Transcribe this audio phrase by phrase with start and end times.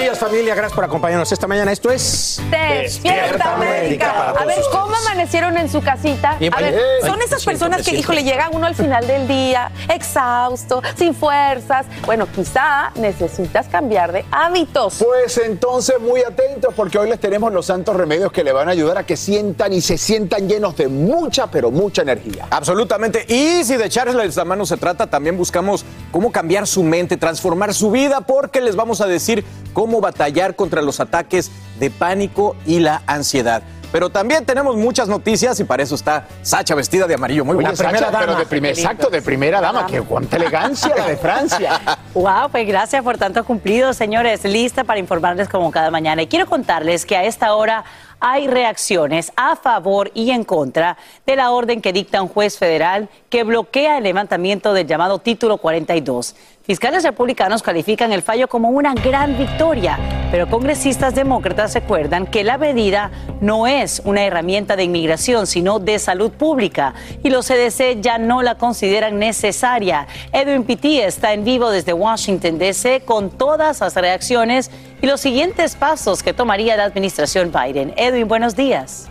[0.00, 1.72] Días familia, gracias por acompañarnos esta mañana.
[1.72, 4.30] Esto es Despierta América.
[4.30, 6.36] A ver, ¿cómo amanecieron en su casita?
[6.38, 6.84] Bien, A ver, bien.
[7.10, 8.00] son esas personas que, siento.
[8.00, 11.86] híjole, llega uno al final del día, exhausto, sin fuerzas.
[12.06, 15.02] Bueno, quizá necesitas cambiar de hábitos.
[15.04, 18.72] Pues entonces muy atentos porque hoy les tenemos los santos remedios que le van a
[18.72, 22.46] ayudar a que sientan y se sientan llenos de mucha, pero mucha energía.
[22.50, 23.24] Absolutamente.
[23.28, 27.74] Y si de echarles la mano se trata, también buscamos cómo cambiar su mente, transformar
[27.74, 31.50] su vida, porque les vamos a decir cómo batallar contra los ataques
[31.80, 33.62] de pánico y la ansiedad.
[33.90, 37.44] Pero también tenemos muchas noticias y para eso está Sacha vestida de amarillo.
[37.44, 41.06] Muy Oye, buena Sacha, pero de primer, exacto, de primera dama, que cuánta elegancia la
[41.06, 41.80] de Francia.
[42.14, 44.42] Wow, pues gracias por tanto cumplido, señores.
[44.42, 46.22] Lista para informarles como cada mañana.
[46.22, 47.84] Y quiero contarles que a esta hora
[48.20, 50.96] hay reacciones a favor y en contra
[51.26, 55.58] de la orden que dicta un juez federal que bloquea el levantamiento del llamado Título
[55.58, 56.34] 42.
[56.62, 59.98] Fiscales republicanos califican el fallo como una gran victoria,
[60.30, 65.98] pero congresistas demócratas recuerdan que la medida no es una herramienta de inmigración, sino de
[65.98, 70.06] salud pública, y los CDC ya no la consideran necesaria.
[70.32, 75.76] Edwin Pitti está en vivo desde Washington, D.C., con todas las reacciones y los siguientes
[75.76, 77.94] pasos que tomaría la administración Biden.
[77.96, 79.08] Edwin, buenos días.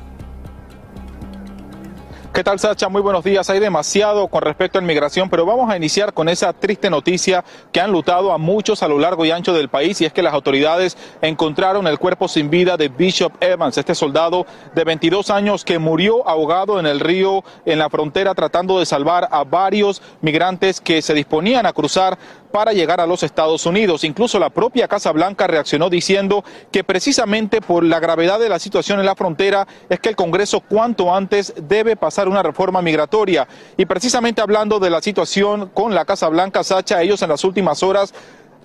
[2.38, 2.88] ¿Qué tal, Sacha?
[2.88, 3.50] Muy buenos días.
[3.50, 7.82] Hay demasiado con respecto a inmigración, pero vamos a iniciar con esa triste noticia que
[7.82, 10.36] han lutado a muchos a lo largo y ancho del país, y es que las
[10.36, 14.46] autoridades encontraron el cuerpo sin vida de Bishop Evans, este soldado
[14.76, 19.28] de 22 años que murió ahogado en el río en la frontera tratando de salvar
[19.32, 22.20] a varios migrantes que se disponían a cruzar
[22.52, 24.04] para llegar a los Estados Unidos.
[24.04, 29.00] Incluso la propia Casa Blanca reaccionó diciendo que precisamente por la gravedad de la situación
[29.00, 33.48] en la frontera es que el Congreso cuanto antes debe pasar una reforma migratoria.
[33.78, 37.84] Y precisamente hablando de la situación con la Casa Blanca, Sacha, ellos en las últimas
[37.84, 38.14] horas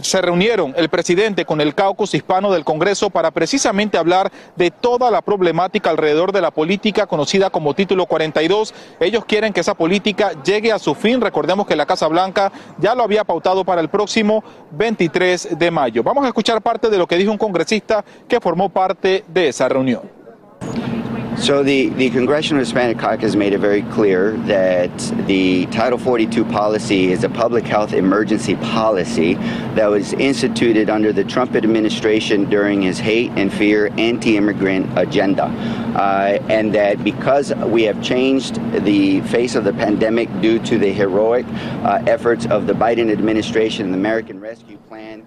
[0.01, 5.11] se reunieron el presidente con el caucus hispano del Congreso para precisamente hablar de toda
[5.11, 8.75] la problemática alrededor de la política conocida como Título 42.
[9.01, 11.21] Ellos quieren que esa política llegue a su fin.
[11.21, 14.43] Recordemos que la Casa Blanca ya lo había pautado para el próximo
[14.73, 16.03] 23 de mayo.
[16.03, 19.69] Vamos a escuchar parte de lo que dijo un congresista que formó parte de esa
[19.69, 20.23] reunión.
[21.43, 27.11] So the, the Congressional Hispanic Caucus made it very clear that the Title 42 policy
[27.11, 29.35] is a public health emergency policy
[29.75, 35.47] that was instituted under the Trump administration during his hate and fear anti-immigrant agenda.
[35.97, 40.93] Uh, and that because we have changed the face of the pandemic due to the
[40.93, 41.45] heroic
[41.83, 45.27] uh, efforts of the Biden administration and the American Rescue Plan,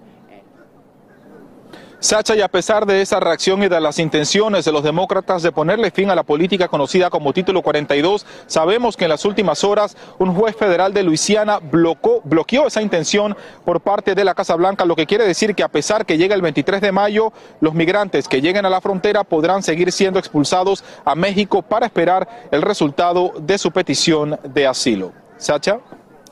[2.06, 5.52] Sacha, y a pesar de esa reacción y de las intenciones de los demócratas de
[5.52, 9.98] ponerle fin a la política conocida como Título 42, sabemos que en las últimas horas
[10.20, 13.36] un juez federal de Luisiana bloqueó esa intención
[13.66, 16.36] por parte de la Casa Blanca, lo que quiere decir que a pesar que llega
[16.36, 20.84] el 23 de mayo, los migrantes que lleguen a la frontera podrán seguir siendo expulsados
[21.06, 25.12] a México para esperar el resultado de su petición de asilo.
[25.38, 25.80] Sacha.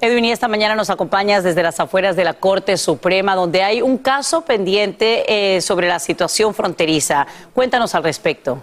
[0.04, 3.82] Edwin, y esta mañana nos acompañas desde las afueras de la Corte Suprema, donde hay
[3.82, 7.26] un caso pendiente eh, sobre la situación fronteriza.
[7.54, 8.62] Cuéntanos al respecto.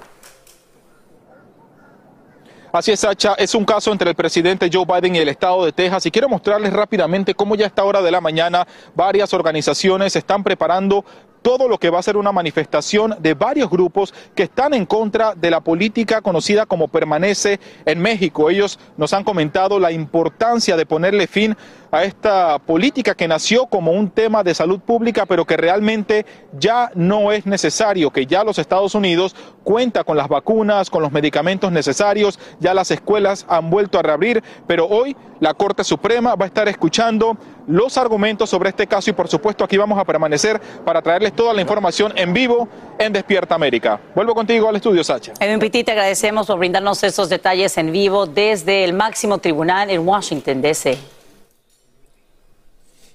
[2.71, 5.73] Así es, Sacha, es un caso entre el presidente Joe Biden y el estado de
[5.73, 10.15] Texas y quiero mostrarles rápidamente cómo ya a esta hora de la mañana varias organizaciones
[10.15, 11.07] están preparando
[11.43, 15.35] todo lo que va a ser una manifestación de varios grupos que están en contra
[15.35, 18.51] de la política conocida como permanece en México.
[18.51, 21.57] Ellos nos han comentado la importancia de ponerle fin
[21.91, 26.25] a esta política que nació como un tema de salud pública, pero que realmente
[26.59, 29.35] ya no es necesario, que ya los Estados Unidos
[29.65, 34.43] cuenta con las vacunas, con los medicamentos necesarios, ya las escuelas han vuelto a reabrir,
[34.67, 39.13] pero hoy la Corte Suprema va a estar escuchando los argumentos sobre este caso y
[39.13, 43.55] por supuesto aquí vamos a permanecer para traerles toda la información en vivo en Despierta
[43.55, 44.01] América.
[44.15, 45.33] Vuelvo contigo al estudio, Sacha.
[45.61, 50.63] Pitti, te agradecemos por brindarnos estos detalles en vivo desde el máximo tribunal en Washington,
[50.63, 51.20] D.C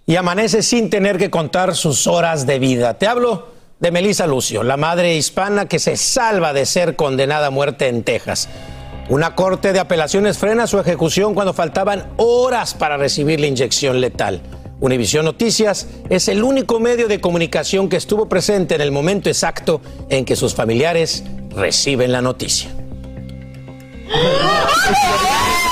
[0.06, 2.98] y amanece sin tener que contar sus horas de vida.
[2.98, 3.48] Te hablo
[3.80, 8.04] de Melissa Lucio, la madre hispana que se salva de ser condenada a muerte en
[8.04, 8.48] Texas.
[9.10, 14.42] Una corte de apelaciones frena su ejecución cuando faltaban horas para recibir la inyección letal.
[14.80, 19.82] Univisión Noticias es el único medio de comunicación que estuvo presente en el momento exacto
[20.10, 21.24] en que sus familiares
[21.56, 22.70] reciben la noticia.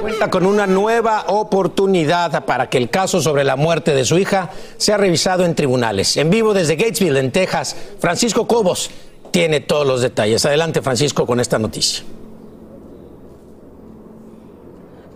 [0.00, 4.50] Cuenta con una nueva oportunidad para que el caso sobre la muerte de su hija
[4.76, 6.16] sea revisado en tribunales.
[6.16, 8.90] En vivo desde Gatesville, en Texas, Francisco Cobos
[9.30, 10.44] tiene todos los detalles.
[10.46, 12.04] Adelante, Francisco, con esta noticia.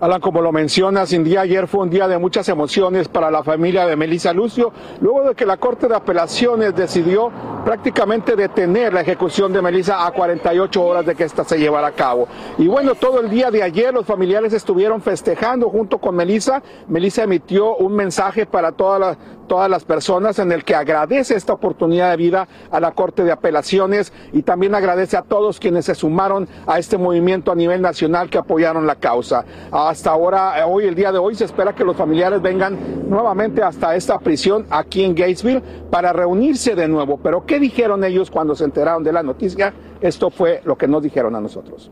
[0.02, 3.44] Alan, como lo mencionas, sin día ayer fue un día de muchas emociones para la
[3.44, 7.30] familia de Melissa Lucio, luego de que la Corte de Apelaciones decidió
[7.64, 11.92] prácticamente detener la ejecución de Melissa a 48 horas de que ésta se llevara a
[11.92, 12.26] cabo.
[12.58, 16.64] Y bueno, todo el día de ayer los familiares estuvieron festejando junto con Melissa.
[16.88, 19.18] Melissa emitió un mensaje para todas las
[19.52, 23.32] todas las personas en el que agradece esta oportunidad de vida a la Corte de
[23.32, 28.30] Apelaciones y también agradece a todos quienes se sumaron a este movimiento a nivel nacional
[28.30, 29.44] que apoyaron la causa.
[29.92, 33.94] Hasta ahora, hoy, el día de hoy, se espera que los familiares vengan nuevamente hasta
[33.94, 35.60] esta prisión aquí en Gatesville
[35.90, 37.20] para reunirse de nuevo.
[37.22, 39.74] Pero ¿qué dijeron ellos cuando se enteraron de la noticia?
[40.00, 41.90] Esto fue lo que nos dijeron a nosotros.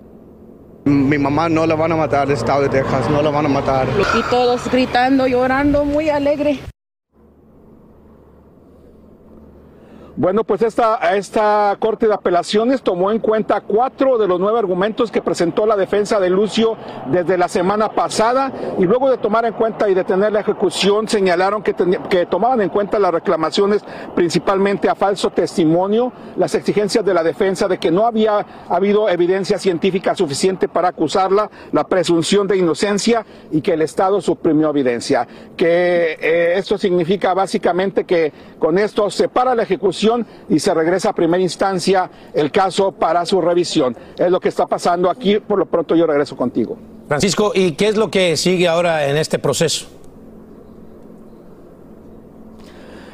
[0.87, 3.87] Mi mamá no la van a matar estado de Texas, no la van a matar.
[4.19, 6.59] Y todos gritando, llorando, muy alegre.
[10.21, 15.11] Bueno, pues esta, esta Corte de Apelaciones tomó en cuenta cuatro de los nueve argumentos
[15.11, 16.77] que presentó la defensa de Lucio
[17.07, 21.63] desde la semana pasada y luego de tomar en cuenta y detener la ejecución señalaron
[21.63, 21.75] que,
[22.11, 23.83] que tomaban en cuenta las reclamaciones
[24.15, 29.59] principalmente a falso testimonio, las exigencias de la defensa de que no había habido evidencia
[29.59, 35.27] científica suficiente para acusarla, la presunción de inocencia y que el Estado suprimió evidencia.
[35.57, 40.10] Que eh, esto significa básicamente que con esto se para la ejecución
[40.49, 43.97] y se regresa a primera instancia el caso para su revisión.
[44.19, 45.39] Es lo que está pasando aquí.
[45.39, 46.77] Por lo pronto yo regreso contigo.
[47.09, 50.00] Francisco, ¿y qué es lo que sigue ahora en este proceso?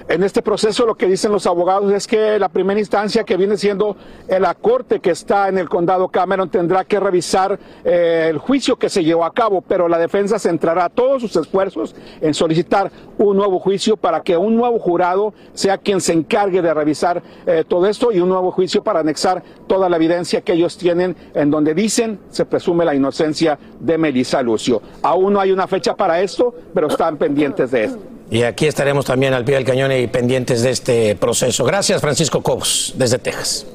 [0.09, 3.57] En este proceso lo que dicen los abogados es que la primera instancia que viene
[3.57, 3.97] siendo
[4.29, 8.89] la corte que está en el condado Cameron tendrá que revisar eh, el juicio que
[8.89, 13.59] se llevó a cabo, pero la defensa centrará todos sus esfuerzos en solicitar un nuevo
[13.59, 18.13] juicio para que un nuevo jurado sea quien se encargue de revisar eh, todo esto
[18.13, 22.21] y un nuevo juicio para anexar toda la evidencia que ellos tienen en donde dicen
[22.31, 24.81] se presume la inocencia de Melissa Lucio.
[25.03, 28.16] Aún no hay una fecha para esto, pero están pendientes de esto.
[28.31, 31.65] Y aquí estaremos también al pie del cañón y pendientes de este proceso.
[31.65, 33.67] Gracias, Francisco Cobos, desde Texas.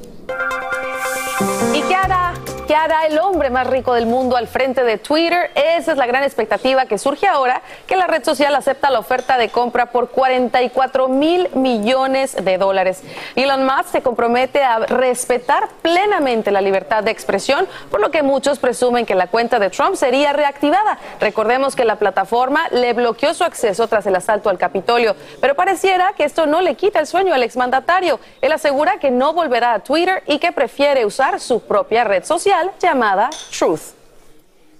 [1.74, 2.31] ¿Y qué hará
[2.66, 5.50] ¿Qué hará el hombre más rico del mundo al frente de Twitter?
[5.56, 9.36] Esa es la gran expectativa que surge ahora que la red social acepta la oferta
[9.36, 13.02] de compra por 44 mil millones de dólares.
[13.34, 18.60] Elon Musk se compromete a respetar plenamente la libertad de expresión, por lo que muchos
[18.60, 20.98] presumen que la cuenta de Trump sería reactivada.
[21.18, 26.12] Recordemos que la plataforma le bloqueó su acceso tras el asalto al Capitolio, pero pareciera
[26.16, 28.20] que esto no le quita el sueño al exmandatario.
[28.40, 32.61] Él asegura que no volverá a Twitter y que prefiere usar su propia red social
[32.80, 34.01] llamada Truth.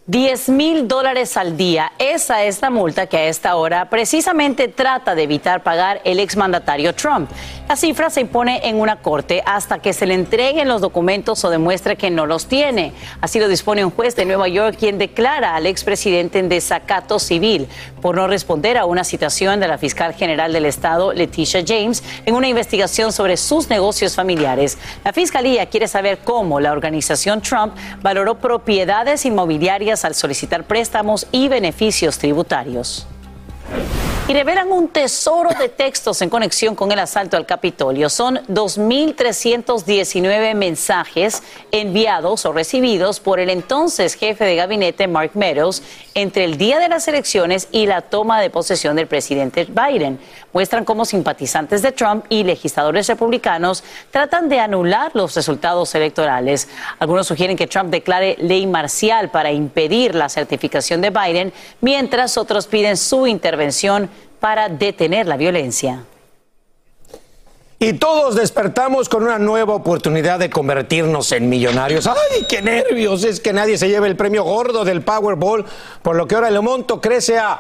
[0.07, 1.93] 10 mil dólares al día.
[1.97, 6.93] Esa es la multa que a esta hora precisamente trata de evitar pagar el exmandatario
[6.93, 7.31] Trump.
[7.69, 11.51] La cifra se impone en una corte hasta que se le entreguen los documentos o
[11.51, 12.93] demuestre que no los tiene.
[13.21, 17.69] Así lo dispone un juez de Nueva York quien declara al expresidente en desacato civil
[18.01, 22.35] por no responder a una citación de la fiscal general del estado, Leticia James, en
[22.35, 24.79] una investigación sobre sus negocios familiares.
[25.05, 31.49] La fiscalía quiere saber cómo la organización Trump valoró propiedades inmobiliarias al solicitar préstamos y
[31.49, 33.07] beneficios tributarios.
[34.29, 38.09] y revelan un tesoro de textos en conexión con el asalto al Capitolio.
[38.09, 45.83] Son 2.319 mensajes enviados o recibidos por el entonces jefe de gabinete Mark Meadows
[46.15, 50.21] entre el día de las elecciones y la toma de posesión del presidente Biden.
[50.53, 56.69] Muestran cómo simpatizantes de Trump y legisladores republicanos tratan de anular los resultados electorales.
[56.99, 62.67] Algunos sugieren que Trump declare ley marcial para impedir la certificación de Biden, mientras otros
[62.67, 66.05] piden su intervención para detener la violencia.
[67.79, 72.07] Y todos despertamos con una nueva oportunidad de convertirnos en millonarios.
[72.07, 73.25] ¡Ay, qué nervios!
[73.25, 75.65] Es que nadie se lleve el premio gordo del Powerball,
[76.01, 77.59] por lo que ahora el monto crece a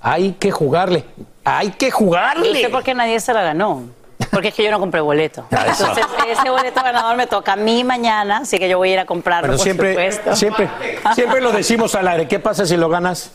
[0.00, 1.04] Hay que jugarle.
[1.44, 2.48] Hay que jugarle.
[2.48, 4.01] No sé por qué nadie se la ganó.
[4.30, 5.46] Porque es que yo no compré boleto.
[5.50, 8.98] Entonces, ese boleto ganador me toca a mí mañana, así que yo voy a ir
[9.00, 10.36] a comprarlo, Pero por siempre, supuesto.
[10.36, 10.68] siempre,
[11.14, 12.28] siempre lo decimos al aire.
[12.28, 13.32] ¿Qué pasa si lo ganas?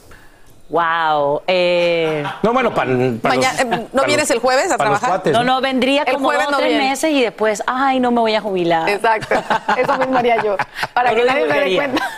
[0.70, 1.44] Wow.
[1.48, 2.24] Eh...
[2.44, 2.90] No, bueno, para.
[2.92, 5.22] Mañana, eh, ¿No vienes el jueves a trabajar?
[5.28, 6.90] no, no, vendría El como jueves dos no o tres viene.
[6.90, 8.90] meses y después, ay, no me voy a jubilar.
[8.90, 9.36] Exacto.
[9.78, 10.58] Eso mismo haría yo.
[10.94, 12.10] Para No que nadie se dé cuenta.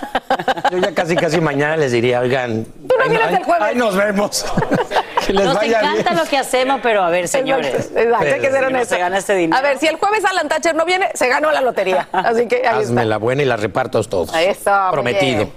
[0.71, 2.65] Yo ya casi, casi mañana les diría, oigan.
[2.65, 3.63] Tú no ahí- vienes ahí- el jueves.
[3.63, 4.45] ahí nos vemos.
[5.27, 6.23] que les Nos vaya encanta bien.
[6.23, 7.67] lo que hacemos, pero a ver, señores.
[7.75, 9.57] Exacto, exacto, hay que ser se gana este dinero.
[9.59, 12.07] A ver, si el jueves Alan Thatcher no viene, se ganó la lotería.
[12.11, 13.05] Así que ahí Hazme está.
[13.05, 14.33] la buena y la reparto a todos.
[14.35, 15.49] Eso, muy Prometido.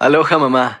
[0.00, 0.80] Aloha mamá,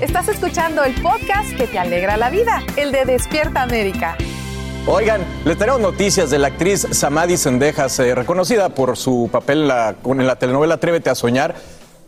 [0.00, 4.16] Estás escuchando el podcast que te alegra la vida, el de Despierta América.
[4.86, 9.68] Oigan, les tenemos noticias de la actriz Samadhi Sendejas, eh, reconocida por su papel en
[9.68, 11.56] la, con- en la telenovela Atrévete a Soñar.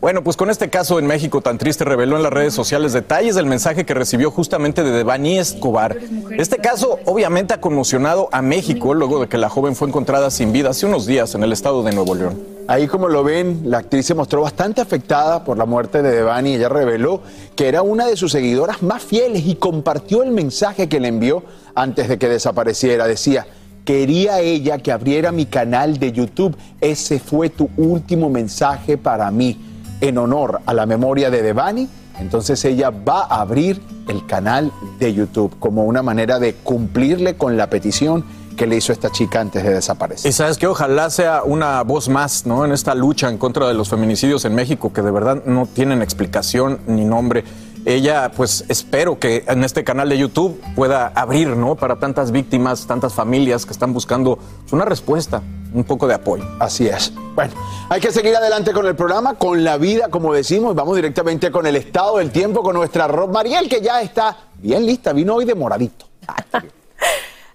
[0.01, 3.35] Bueno, pues con este caso en México tan triste reveló en las redes sociales detalles
[3.35, 5.95] del mensaje que recibió justamente de Devani Escobar.
[6.39, 10.51] Este caso obviamente ha conmocionado a México luego de que la joven fue encontrada sin
[10.51, 12.41] vida hace unos días en el estado de Nuevo León.
[12.67, 16.55] Ahí como lo ven, la actriz se mostró bastante afectada por la muerte de Devani.
[16.55, 17.21] Ella reveló
[17.55, 21.43] que era una de sus seguidoras más fieles y compartió el mensaje que le envió
[21.75, 23.05] antes de que desapareciera.
[23.05, 23.45] Decía,
[23.85, 26.57] quería ella que abriera mi canal de YouTube.
[26.79, 29.67] Ese fue tu último mensaje para mí.
[30.01, 31.87] En honor a la memoria de Devani,
[32.19, 37.55] entonces ella va a abrir el canal de YouTube como una manera de cumplirle con
[37.55, 38.25] la petición
[38.57, 40.29] que le hizo esta chica antes de desaparecer.
[40.29, 42.65] Y sabes que ojalá sea una voz más, ¿no?
[42.65, 46.01] En esta lucha en contra de los feminicidios en México, que de verdad no tienen
[46.01, 47.43] explicación ni nombre.
[47.85, 51.75] Ella, pues espero que en este canal de YouTube pueda abrir, ¿no?
[51.75, 54.37] Para tantas víctimas, tantas familias que están buscando
[54.71, 55.41] una respuesta,
[55.73, 56.43] un poco de apoyo.
[56.59, 57.13] Así es.
[57.35, 57.53] Bueno,
[57.89, 60.75] hay que seguir adelante con el programa, con la vida, como decimos.
[60.75, 64.85] Vamos directamente con el estado del tiempo con nuestra Rob Mariel, que ya está bien
[64.85, 65.13] lista.
[65.13, 66.07] Vino hoy de moradito.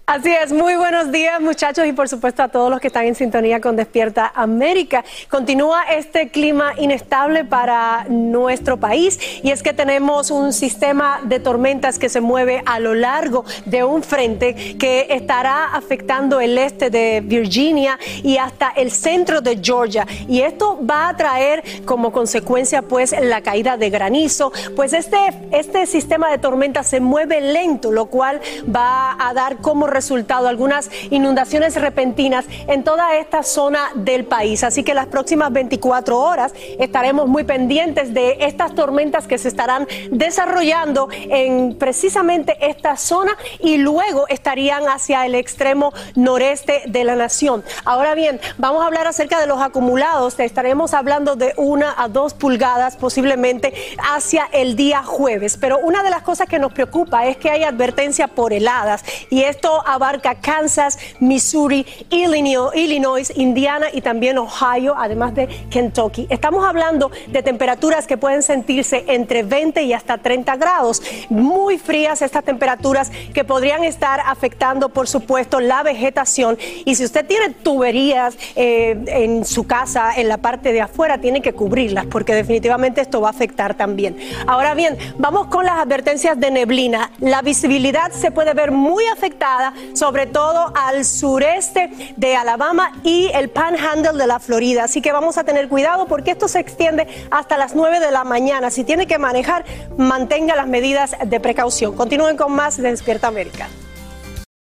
[0.09, 3.13] Así es, muy buenos días muchachos y por supuesto a todos los que están en
[3.13, 5.03] sintonía con Despierta América.
[5.29, 11.99] Continúa este clima inestable para nuestro país y es que tenemos un sistema de tormentas
[11.99, 17.21] que se mueve a lo largo de un frente que estará afectando el este de
[17.21, 23.13] Virginia y hasta el centro de Georgia y esto va a traer como consecuencia pues
[23.19, 25.17] la caída de granizo, pues este,
[25.51, 28.39] este sistema de tormentas se mueve lento, lo cual
[28.73, 34.63] va a dar como resultado algunas inundaciones repentinas en toda esta zona del país.
[34.63, 39.87] Así que las próximas 24 horas estaremos muy pendientes de estas tormentas que se estarán
[40.11, 47.63] desarrollando en precisamente esta zona y luego estarían hacia el extremo noreste de la nación.
[47.83, 50.39] Ahora bien, vamos a hablar acerca de los acumulados.
[50.39, 55.57] Estaremos hablando de una a dos pulgadas posiblemente hacia el día jueves.
[55.57, 59.43] Pero una de las cosas que nos preocupa es que hay advertencia por heladas y
[59.43, 66.27] esto abarca Kansas, Missouri, Illinois, Indiana y también Ohio, además de Kentucky.
[66.29, 71.01] Estamos hablando de temperaturas que pueden sentirse entre 20 y hasta 30 grados.
[71.29, 76.57] Muy frías estas temperaturas que podrían estar afectando, por supuesto, la vegetación.
[76.85, 81.41] Y si usted tiene tuberías eh, en su casa, en la parte de afuera, tiene
[81.41, 84.17] que cubrirlas porque definitivamente esto va a afectar también.
[84.47, 87.11] Ahora bien, vamos con las advertencias de neblina.
[87.19, 93.49] La visibilidad se puede ver muy afectada sobre todo al sureste de Alabama y el
[93.49, 94.83] panhandle de la Florida.
[94.85, 98.23] Así que vamos a tener cuidado porque esto se extiende hasta las 9 de la
[98.23, 98.69] mañana.
[98.69, 99.65] Si tiene que manejar,
[99.97, 101.95] mantenga las medidas de precaución.
[101.95, 103.67] Continúen con más de Despierta América.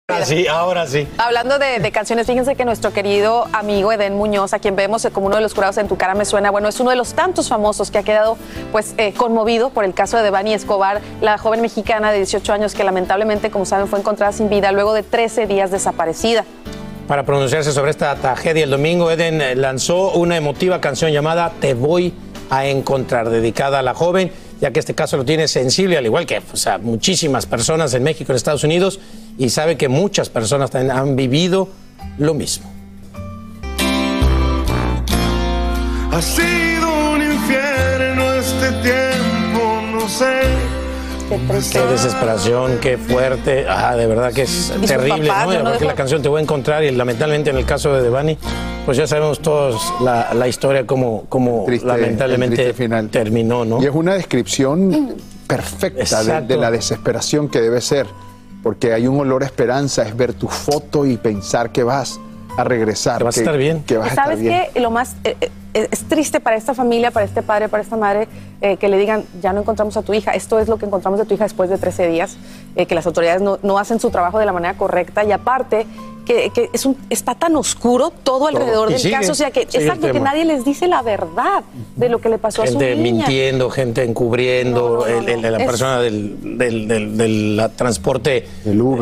[0.10, 1.08] Ahora sí, ahora sí.
[1.20, 5.28] Hablando de, de, canciones, fíjense que nuestro querido amigo Eden Muñoz, a quien vemos como
[5.28, 7.48] uno de los jurados en Tu cara me suena, bueno, es uno de los tantos
[7.48, 8.36] famosos que ha quedado
[8.72, 12.74] pues eh, conmovido por el caso de Devani Escobar, la joven mexicana de 18 años
[12.74, 16.44] que lamentablemente, como saben, fue encontrada sin vida luego de 13 días desaparecida.
[17.08, 21.75] Para pronunciarse sobre esta tragedia el domingo, Eden eh, lanzó una emotiva canción llamada Te
[21.75, 22.16] voy
[22.50, 26.25] a encontrar, dedicada a la joven, ya que este caso lo tiene sensible, al igual
[26.25, 29.00] que o sea, muchísimas personas en México y en Estados Unidos,
[29.39, 31.69] y sabe que muchas personas también han vivido
[32.19, 32.69] lo mismo.
[36.12, 40.41] Ha sido un infierno este tiempo, no sé.
[41.72, 43.65] Qué desesperación, qué fuerte.
[43.69, 45.63] Ah, de verdad que es Y terrible, papá, ¿no?
[45.63, 48.36] no dejó- la canción Te voy a encontrar y lamentablemente en el caso de Devani,
[48.86, 53.10] pues ya sabemos todos la, la historia como, como lamentablemente final.
[53.10, 53.81] terminó, ¿no?
[53.81, 55.15] Y es una descripción
[55.46, 58.08] perfecta de la desesperación que debe ser,
[58.63, 62.19] porque hay un olor a esperanza, es ver tu foto y pensar que vas
[62.60, 63.17] a regresar.
[63.19, 63.84] Que vas a estar bien.
[63.84, 64.67] Que vas a estar ¿Sabes bien.
[64.74, 64.80] qué?
[64.80, 65.36] Lo más eh,
[65.74, 68.28] eh, es triste para esta familia, para este padre, para esta madre,
[68.62, 70.32] eh, que le digan, ya no encontramos a tu hija.
[70.32, 72.38] Esto es lo que encontramos de tu hija después de 13 días,
[72.76, 75.86] eh, que las autoridades no, no hacen su trabajo de la manera correcta y aparte
[76.26, 79.62] que, que es un, está tan oscuro todo alrededor del sigue, caso, o sea que
[79.62, 81.63] el exacto que nadie les dice la verdad
[81.95, 83.26] de lo que le pasó a su Gente niña.
[83.26, 88.48] mintiendo, gente encubriendo, el- el- la Es- persona del, del- del- del transporte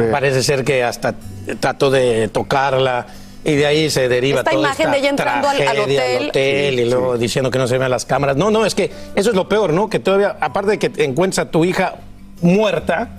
[0.10, 1.16] parece ser que hasta
[1.60, 3.08] trató de tocarla
[3.44, 6.30] y de ahí se deriva Esta toda imagen esta de ella entrando al- al hotel.
[6.30, 8.36] hotel Sí, y luego diciendo que no se vean las cámaras.
[8.36, 9.90] No, no, es que eso es lo peor, ¿no?
[9.90, 11.96] Que todavía, aparte de que te encuentras a tu hija
[12.42, 13.10] muerta,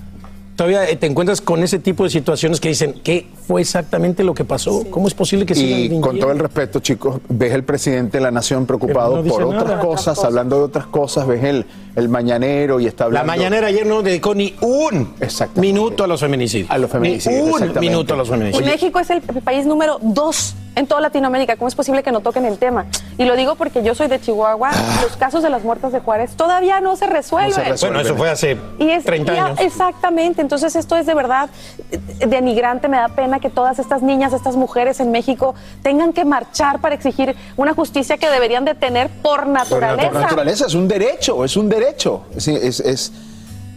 [0.59, 4.45] todavía te encuentras con ese tipo de situaciones que dicen, ¿qué fue exactamente lo que
[4.45, 4.85] pasó?
[4.91, 8.25] ¿Cómo es posible que sigan Y con todo el respeto, chicos, ves el presidente de
[8.25, 9.81] la nación preocupado no por otras nada.
[9.81, 13.27] cosas, hablando de otras cosas, ves el, el mañanero y está La hablando...
[13.29, 15.15] mañanera ayer no dedicó ni un
[15.55, 16.69] minuto a los feminicidios.
[16.73, 18.69] A los feminicidios, Ni un minuto a los Y feminicidios.
[18.73, 21.57] México es el país número dos en toda Latinoamérica.
[21.57, 22.87] ¿Cómo es posible que no toquen el tema?
[23.17, 24.71] Y lo digo porque yo soy de Chihuahua.
[25.03, 27.75] Los casos de las muertas de Juárez todavía no se resuelven.
[27.81, 29.61] Bueno, eso fue hace Y es 30 ya- años.
[29.61, 30.41] Exactamente.
[30.43, 31.49] Entonces esto es de verdad
[32.27, 32.89] denigrante.
[32.89, 36.95] Me da pena que todas estas niñas, estas mujeres en México tengan que marchar para
[36.95, 40.11] exigir una justicia que deberían de tener por naturaleza.
[40.11, 42.23] Por naturaleza, es un derecho, es un derecho.
[42.37, 43.13] Es, es, es,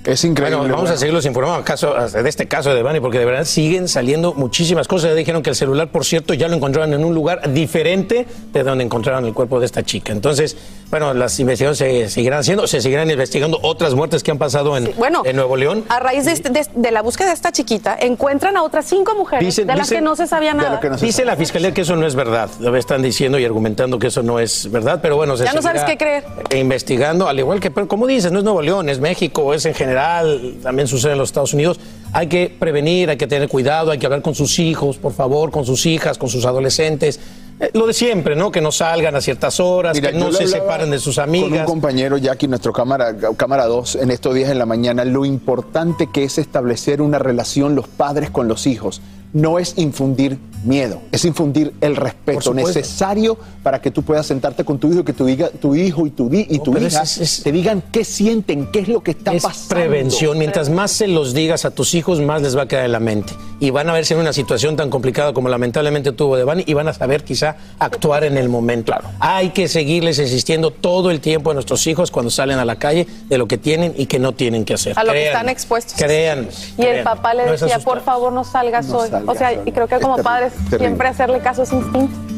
[0.05, 0.57] es increíble.
[0.57, 0.97] Bueno, vamos a Bueno.
[0.99, 5.11] seguirlos informando caso, de este caso de Bani, porque de verdad siguen saliendo muchísimas cosas.
[5.11, 8.63] Ya dijeron que el celular, por cierto, ya lo encontraron en un lugar diferente de
[8.63, 10.11] donde encontraron el cuerpo de esta chica.
[10.11, 10.57] Entonces,
[10.89, 14.91] bueno, las investigaciones se seguirán haciendo, se seguirán investigando otras muertes que han pasado en,
[14.97, 15.85] Bueno, en Nuevo León.
[15.89, 19.13] A raíz de, este- de- de la búsqueda de esta chiquita, encuentran a otras cinco
[19.15, 20.79] mujeres Dicen- de las dicen- que no se sabía nada.
[20.99, 22.49] Dice la fiscalía que eso no es verdad.
[22.75, 25.83] Están diciendo y argumentando que eso no es verdad, pero bueno, se Ya no sabes
[25.83, 26.23] qué creer.
[26.55, 29.73] Investigando, al igual que, pero como dices, no es Nuevo León, es México, es en
[29.73, 29.90] general,
[30.61, 31.79] también sucede en los Estados Unidos.
[32.13, 35.51] Hay que prevenir, hay que tener cuidado, hay que hablar con sus hijos, por favor,
[35.51, 37.19] con sus hijas, con sus adolescentes.
[37.59, 38.51] Eh, lo de siempre, ¿no?
[38.51, 41.35] Que no salgan a ciertas horas, Mira, que no se separen de sus Con un
[41.35, 41.65] amigas.
[41.65, 46.23] compañero, Jackie, nuestro cámara, cámara 2, en estos días en la mañana, lo importante que
[46.23, 49.01] es establecer una relación los padres con los hijos.
[49.33, 54.77] No es infundir miedo, es infundir el respeto necesario para que tú puedas sentarte con
[54.77, 57.17] tu hijo y que tu, diga, tu hijo y tu, di- y tu hija es-
[57.17, 59.69] es- te digan qué sienten, qué es lo que está es pasando.
[59.75, 60.37] prevención.
[60.37, 62.99] Mientras más se los digas a tus hijos, más les va a quedar en la
[62.99, 63.33] mente.
[63.59, 66.87] Y van a verse en una situación tan complicada como lamentablemente tuvo Devani y van
[66.87, 68.93] a saber quizá actuar en el momento.
[69.19, 73.07] Hay que seguirles insistiendo todo el tiempo a nuestros hijos cuando salen a la calle
[73.29, 74.97] de lo que tienen y que no tienen que hacer.
[74.97, 75.95] A lo que están expuestos.
[75.97, 76.49] Créanme.
[76.77, 79.09] Y el papá le No decía, por favor, no salgas No hoy.
[79.25, 80.79] O sea, y creo que como Es padres terrible.
[80.79, 82.31] siempre hacerle caso es instinto.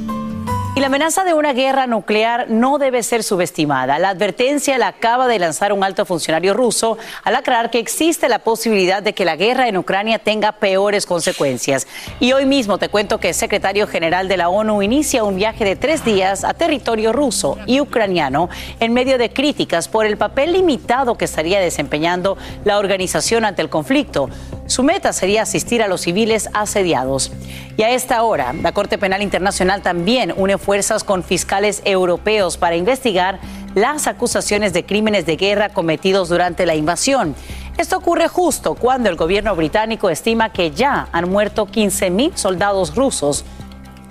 [0.75, 3.99] Y la amenaza de una guerra nuclear no debe ser subestimada.
[3.99, 8.39] La advertencia la acaba de lanzar un alto funcionario ruso al aclarar que existe la
[8.39, 11.85] posibilidad de que la guerra en Ucrania tenga peores consecuencias.
[12.19, 15.63] Y hoy mismo te cuento que el secretario general de la ONU inicia un viaje
[15.63, 20.53] de tres días a territorio ruso y ucraniano en medio de críticas por el papel
[20.53, 24.27] limitado que estaría desempeñando la organización ante el conflicto.
[24.73, 27.31] Su meta sería asistir a los civiles asediados.
[27.77, 32.75] Y a esta hora, la Corte Penal Internacional también une fuerzas con fiscales europeos para
[32.75, 33.37] investigar
[33.75, 37.35] las acusaciones de crímenes de guerra cometidos durante la invasión.
[37.77, 43.45] Esto ocurre justo cuando el gobierno británico estima que ya han muerto 15.000 soldados rusos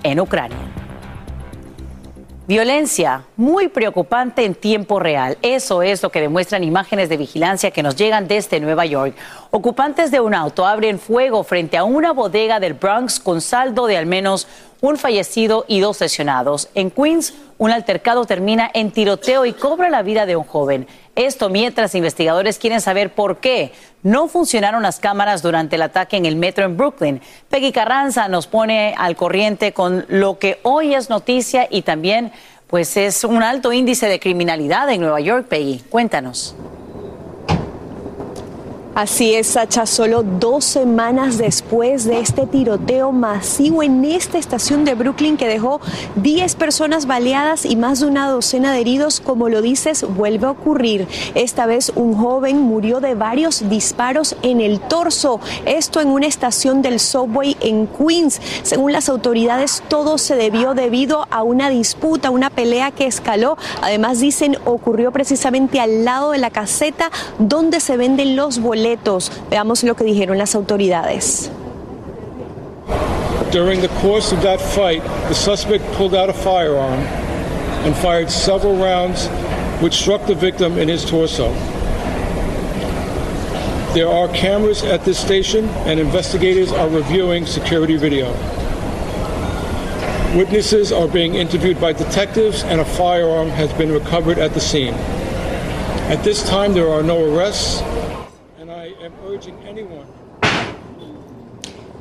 [0.03, 0.82] en Ucrania.
[2.45, 5.37] Violencia muy preocupante en tiempo real.
[5.41, 9.15] Eso es lo que demuestran imágenes de vigilancia que nos llegan desde Nueva York.
[9.49, 13.95] Ocupantes de un auto abren fuego frente a una bodega del Bronx con saldo de
[13.95, 14.49] al menos
[14.81, 16.67] un fallecido y dos lesionados.
[16.75, 20.85] En Queens, un altercado termina en tiroteo y cobra la vida de un joven.
[21.15, 23.71] Esto mientras investigadores quieren saber por qué
[24.01, 27.21] no funcionaron las cámaras durante el ataque en el metro en Brooklyn.
[27.49, 32.31] Peggy Carranza nos pone al corriente con lo que hoy es noticia y también
[32.67, 35.83] pues es un alto índice de criminalidad en Nueva York, Peggy.
[35.89, 36.55] Cuéntanos.
[38.95, 44.93] Así es, Sacha, solo dos semanas después de este tiroteo masivo en esta estación de
[44.93, 45.81] Brooklyn que dejó
[46.17, 50.51] 10 personas baleadas y más de una docena de heridos, como lo dices, vuelve a
[50.51, 51.07] ocurrir.
[51.33, 56.83] Esta vez un joven murió de varios disparos en el torso, esto en una estación
[56.83, 58.39] del subway en Queens.
[58.61, 63.57] Según las autoridades, todo se debió debido a una disputa, una pelea que escaló.
[63.81, 68.82] Además, dicen, ocurrió precisamente al lado de la caseta donde se venden los boletos.
[69.49, 71.49] Veamos lo que dijeron las autoridades.
[73.51, 76.99] During the course of that fight, the suspect pulled out a firearm
[77.85, 79.27] and fired several rounds,
[79.81, 81.53] which struck the victim in his torso.
[83.93, 88.31] There are cameras at this station, and investigators are reviewing security video.
[90.35, 94.95] Witnesses are being interviewed by detectives, and a firearm has been recovered at the scene.
[96.09, 97.81] At this time, there are no arrests,
[99.33, 100.02] encouraging anyone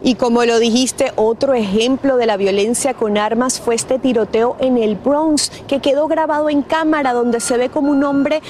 [0.05, 4.77] Y como lo dijiste, otro ejemplo de la violencia con armas fue este tiroteo en
[4.77, 8.43] el Bronx, que quedó grabado en cámara, donde se ve como un hombre,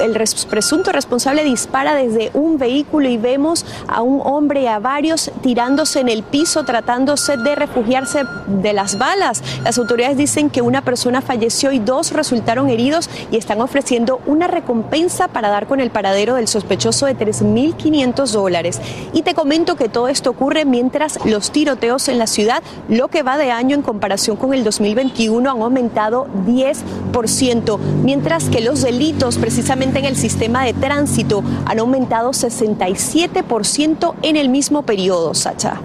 [0.00, 4.80] el res- presunto responsable dispara desde un vehículo y vemos a un hombre y a
[4.80, 9.44] varios tirándose en el piso, tratándose de refugiarse de las balas.
[9.62, 14.48] Las autoridades dicen que una persona falleció y dos resultaron heridos y están ofreciendo una
[14.48, 18.80] recompensa para dar con el paradero del sospechoso de 3.500 dólares.
[19.12, 23.22] Y te comento que todo esto ocurre mientras los tiroteos en la ciudad, lo que
[23.22, 29.38] va de año en comparación con el 2021, han aumentado 10%, mientras que los delitos
[29.38, 35.80] precisamente en el sistema de tránsito han aumentado 67% en el mismo periodo, Sacha.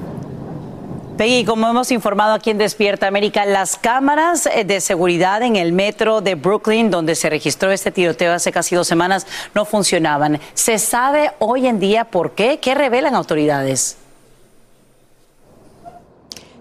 [1.18, 5.72] Peggy, como hemos informado aquí en Despierta América, las cámaras eh, de seguridad en el
[5.72, 10.40] metro de Brooklyn, donde se registró este tiroteo hace casi dos semanas, no funcionaban.
[10.56, 12.60] ¿Se sabe hoy en día por qué?
[12.60, 13.98] ¿Qué revelan autoridades?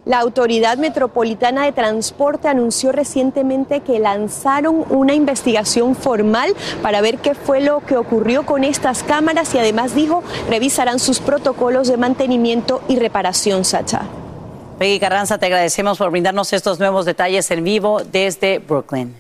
[0.07, 7.35] La Autoridad Metropolitana de Transporte anunció recientemente que lanzaron una investigación formal para ver qué
[7.35, 12.81] fue lo que ocurrió con estas cámaras y además dijo revisarán sus protocolos de mantenimiento
[12.89, 14.03] y reparación, Sacha.
[14.79, 19.15] Peggy Carranza, te agradecemos por brindarnos estos nuevos detalles en vivo desde Brooklyn.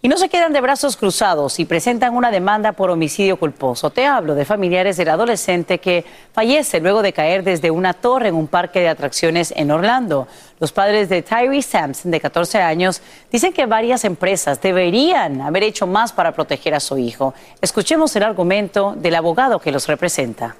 [0.00, 3.90] Y no se quedan de brazos cruzados y presentan una demanda por homicidio culposo.
[3.90, 8.36] Te hablo de familiares del adolescente que fallece luego de caer desde una torre en
[8.36, 10.28] un parque de atracciones en Orlando.
[10.60, 15.88] Los padres de Tyree Sampson, de 14 años, dicen que varias empresas deberían haber hecho
[15.88, 17.34] más para proteger a su hijo.
[17.60, 20.54] Escuchemos el argumento del abogado que los representa.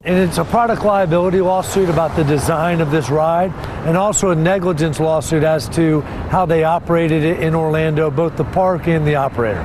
[0.00, 1.40] Product liability
[3.88, 8.44] and also a negligence lawsuit as to how they operated it in Orlando, both the
[8.44, 9.64] park and the operator.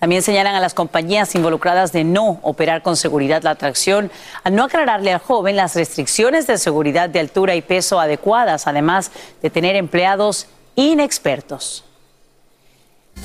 [0.00, 4.10] También señalan a las compañías involucradas de no operar con seguridad la atracción,
[4.42, 9.12] al no aclararle al joven las restricciones de seguridad de altura y peso adecuadas, además
[9.42, 11.84] de tener empleados inexpertos.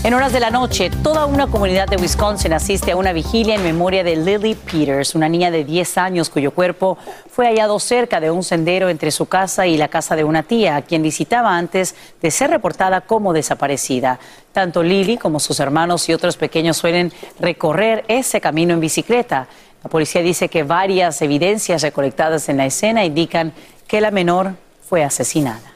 [0.03, 3.63] En horas de la noche, toda una comunidad de Wisconsin asiste a una vigilia en
[3.63, 6.97] memoria de Lily Peters, una niña de 10 años cuyo cuerpo
[7.31, 10.75] fue hallado cerca de un sendero entre su casa y la casa de una tía,
[10.75, 14.19] a quien visitaba antes de ser reportada como desaparecida.
[14.53, 19.47] Tanto Lily como sus hermanos y otros pequeños suelen recorrer ese camino en bicicleta.
[19.83, 23.53] La policía dice que varias evidencias recolectadas en la escena indican
[23.87, 24.53] que la menor
[24.87, 25.74] fue asesinada.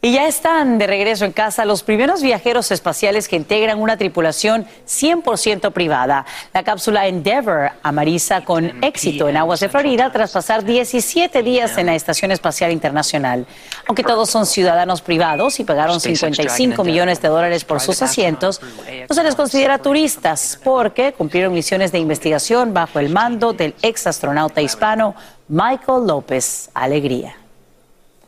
[0.00, 4.64] Y ya están de regreso en casa los primeros viajeros espaciales que integran una tripulación
[4.86, 6.24] 100% privada.
[6.54, 11.86] La cápsula Endeavour amariza con éxito en aguas de Florida tras pasar 17 días en
[11.86, 13.44] la Estación Espacial Internacional.
[13.88, 18.60] Aunque todos son ciudadanos privados y pagaron 55 millones de dólares por sus asientos,
[19.08, 24.06] no se les considera turistas porque cumplieron misiones de investigación bajo el mando del ex
[24.06, 25.16] astronauta hispano
[25.48, 27.37] Michael López Alegría.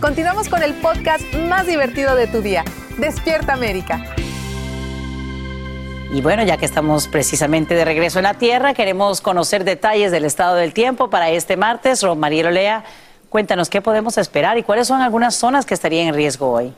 [0.00, 2.64] Continuamos con el podcast más divertido de tu día,
[2.96, 4.02] Despierta América.
[6.10, 10.24] Y bueno, ya que estamos precisamente de regreso en la Tierra, queremos conocer detalles del
[10.24, 12.02] estado del tiempo para este martes.
[12.02, 12.82] Romarielo Lea,
[13.28, 16.72] cuéntanos qué podemos esperar y cuáles son algunas zonas que estarían en riesgo hoy.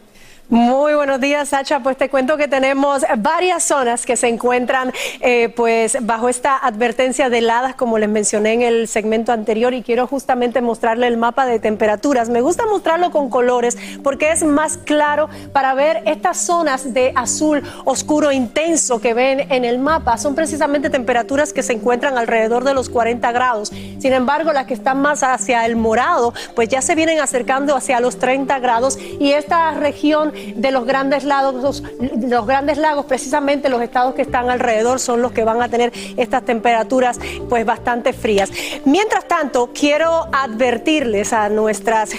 [0.52, 1.80] Muy buenos días, Sacha.
[1.80, 7.30] Pues te cuento que tenemos varias zonas que se encuentran eh, pues bajo esta advertencia
[7.30, 11.46] de heladas, como les mencioné en el segmento anterior, y quiero justamente mostrarle el mapa
[11.46, 12.28] de temperaturas.
[12.28, 17.62] Me gusta mostrarlo con colores porque es más claro para ver estas zonas de azul
[17.86, 20.18] oscuro intenso que ven en el mapa.
[20.18, 23.70] Son precisamente temperaturas que se encuentran alrededor de los 40 grados.
[23.70, 28.00] Sin embargo, las que están más hacia el morado, pues ya se vienen acercando hacia
[28.00, 31.82] los 30 grados y esta región de los grandes lagos,
[32.20, 35.92] los grandes lagos, precisamente los estados que están alrededor son los que van a tener
[36.16, 38.50] estas temperaturas pues bastante frías.
[38.84, 42.10] Mientras tanto, quiero advertirles a nuestras,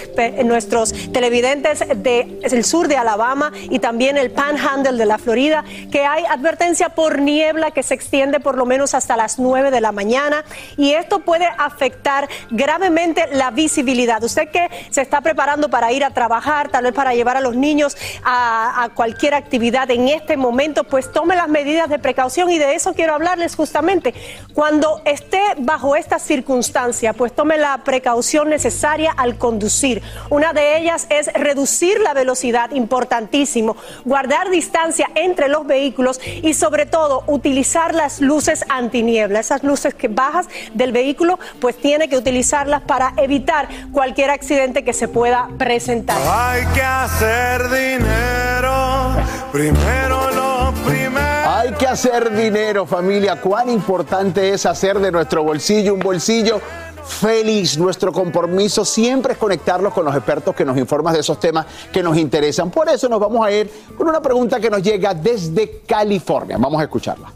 [0.44, 6.24] nuestros televidentes del sur de Alabama y también el Panhandle de la Florida que hay
[6.24, 10.44] advertencia por niebla que se extiende por lo menos hasta las 9 de la mañana
[10.76, 14.22] y esto puede afectar gravemente la visibilidad.
[14.22, 17.56] Usted que se está preparando para ir a trabajar, tal vez para llevar a los
[17.56, 22.74] niños a, cualquier actividad en este momento, pues tome las medidas de precaución y de
[22.74, 24.14] eso quiero hablarles justamente.
[24.54, 30.02] Cuando esté bajo esta circunstancia, pues tome la precaución necesaria al conducir.
[30.30, 36.86] Una de ellas es reducir la velocidad, importantísimo, guardar distancia entre los vehículos y sobre
[36.86, 42.82] todo utilizar las luces antiniebla, esas luces que bajas del vehículo, pues tiene que utilizarlas
[42.82, 46.18] para evitar cualquier accidente que se pueda presentar.
[46.28, 49.14] Hay que hacer dinero,
[49.52, 51.50] primero lo primero.
[51.50, 53.40] Hay que hacer dinero, familia.
[53.40, 56.60] Cuán importante es hacer de nuestro bolsillo un bolsillo
[57.04, 57.78] feliz.
[57.78, 62.02] Nuestro compromiso siempre es conectarlos con los expertos que nos informan de esos temas que
[62.02, 62.70] nos interesan.
[62.70, 66.56] Por eso nos vamos a ir con una pregunta que nos llega desde California.
[66.58, 67.32] Vamos a escucharla.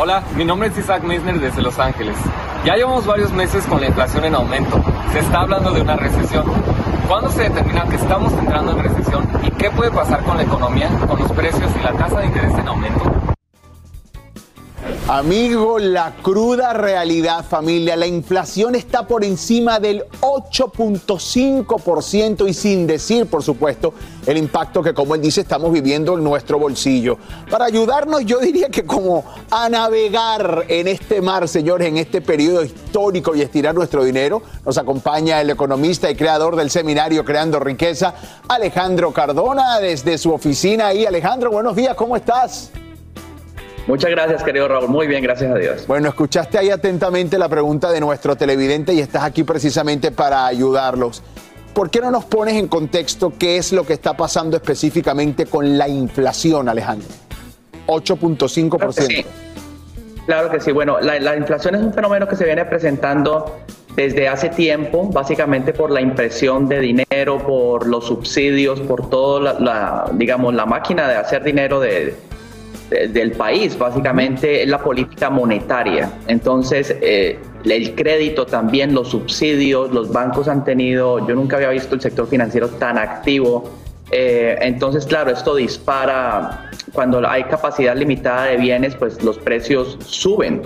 [0.00, 2.14] Hola, mi nombre es Isaac Misner desde Los Ángeles.
[2.64, 4.80] Ya llevamos varios meses con la inflación en aumento.
[5.10, 6.44] Se está hablando de una recesión.
[7.08, 10.88] ¿Cuándo se determina que estamos entrando en recesión y qué puede pasar con la economía,
[11.08, 13.37] con los precios y la tasa de interés en aumento?
[15.08, 23.24] Amigo, la cruda realidad, familia, la inflación está por encima del 8.5% y sin decir,
[23.26, 23.94] por supuesto,
[24.26, 27.16] el impacto que, como él dice, estamos viviendo en nuestro bolsillo.
[27.50, 32.62] Para ayudarnos, yo diría que como a navegar en este mar, señores, en este periodo
[32.62, 38.12] histórico y estirar nuestro dinero, nos acompaña el economista y creador del seminario Creando Riqueza,
[38.46, 41.06] Alejandro Cardona, desde su oficina ahí.
[41.06, 42.70] Alejandro, buenos días, ¿cómo estás?
[43.88, 44.86] Muchas gracias, querido Raúl.
[44.88, 45.86] Muy bien, gracias a Dios.
[45.86, 51.22] Bueno, escuchaste ahí atentamente la pregunta de nuestro televidente y estás aquí precisamente para ayudarlos.
[51.72, 55.78] ¿Por qué no nos pones en contexto qué es lo que está pasando específicamente con
[55.78, 57.08] la inflación, Alejandro?
[57.86, 58.76] 8.5%.
[58.76, 59.26] Claro, sí.
[60.26, 60.70] claro que sí.
[60.70, 63.56] Bueno, la, la inflación es un fenómeno que se viene presentando
[63.96, 69.60] desde hace tiempo, básicamente por la impresión de dinero, por los subsidios, por toda la,
[69.60, 72.14] la, digamos, la máquina de hacer dinero de,
[72.90, 76.10] del país, básicamente es la política monetaria.
[76.26, 81.94] Entonces, eh, el crédito también, los subsidios, los bancos han tenido, yo nunca había visto
[81.94, 83.70] el sector financiero tan activo.
[84.10, 90.62] Eh, entonces, claro, esto dispara, cuando hay capacidad limitada de bienes, pues los precios suben,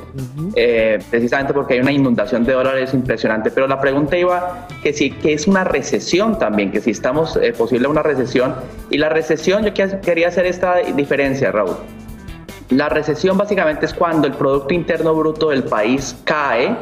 [0.55, 3.51] eh, precisamente porque hay una inundación de dólares impresionante.
[3.51, 7.89] Pero la pregunta iba que si que es una recesión también, que si estamos posible
[7.89, 8.55] una recesión.
[8.91, 11.75] Y la recesión, yo quería hacer esta diferencia, Raúl.
[12.73, 16.75] La recesión básicamente es cuando el Producto Interno Bruto del país cae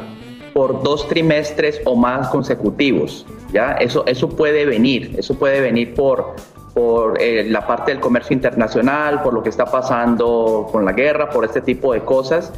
[0.53, 3.25] por dos trimestres o más consecutivos.
[3.51, 3.73] ¿ya?
[3.73, 6.35] Eso, eso puede venir, eso puede venir por,
[6.73, 11.29] por eh, la parte del comercio internacional, por lo que está pasando con la guerra,
[11.29, 12.53] por este tipo de cosas.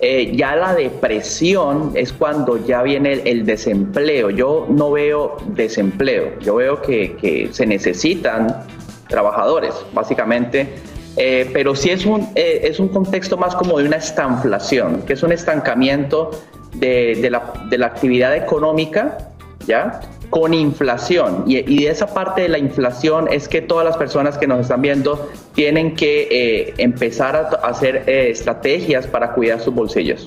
[0.00, 4.30] Eh, ya la depresión es cuando ya viene el, desempleo.
[4.30, 8.64] Yo no veo desempleo, yo veo que se necesitan
[9.06, 10.68] trabajadores, básicamente
[11.16, 15.12] eh, pero sí es un, eh, es un contexto más como de una estanflación, que
[15.12, 16.30] es un estancamiento
[16.74, 19.18] de, de, la, de la, actividad económica,
[19.66, 20.00] ¿ya?
[20.30, 21.44] Con inflación.
[21.46, 24.60] Y, y, de esa parte de la inflación es que todas las personas que nos
[24.60, 30.26] están viendo tienen que eh, empezar a hacer eh, estrategias para cuidar sus bolsillos.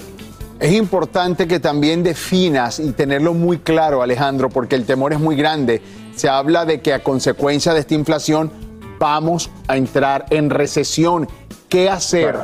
[0.60, 5.36] Es importante que también definas y tenerlo muy claro, Alejandro, porque el temor es muy
[5.36, 5.82] grande.
[6.15, 8.52] Se habla de que a consecuencia de esta inflación
[8.99, 11.27] vamos a entrar en recesión.
[11.69, 12.36] ¿Qué hacer?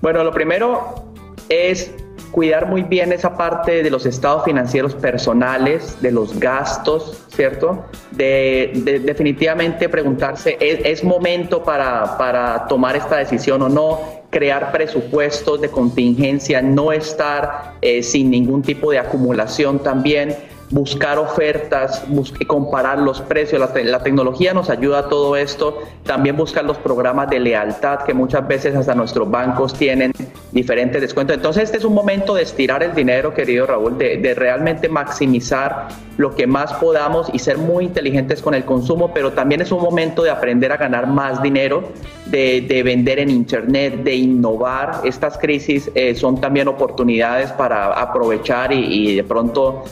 [0.00, 1.04] Bueno, lo primero
[1.48, 1.92] es
[2.30, 7.84] cuidar muy bien esa parte de los estados financieros personales, de los gastos, ¿cierto?
[8.12, 14.00] De, de definitivamente preguntarse, ¿es, ¿es momento para, para, tomar esta decisión o no?
[14.30, 20.36] Crear presupuestos de contingencia, no estar eh, sin ningún tipo de acumulación también
[20.70, 22.04] buscar ofertas,
[22.46, 23.60] comparar los precios.
[23.60, 25.78] La, la, tecnología nos ayuda a todo esto.
[26.04, 30.12] También buscar los programas de lealtad que muchas veces hasta nuestros bancos tienen
[30.52, 31.36] diferentes descuentos.
[31.36, 35.88] Entonces este es un momento de estirar el dinero, querido Raúl, de, de realmente maximizar
[36.16, 39.82] lo que más podamos y ser muy inteligentes con el consumo, pero también es un
[39.82, 41.84] momento de aprender a ganar más dinero,
[42.26, 45.00] de, de vender en Internet, de innovar.
[45.04, 49.84] Estas crisis eh, son también oportunidades para aprovechar y de pronto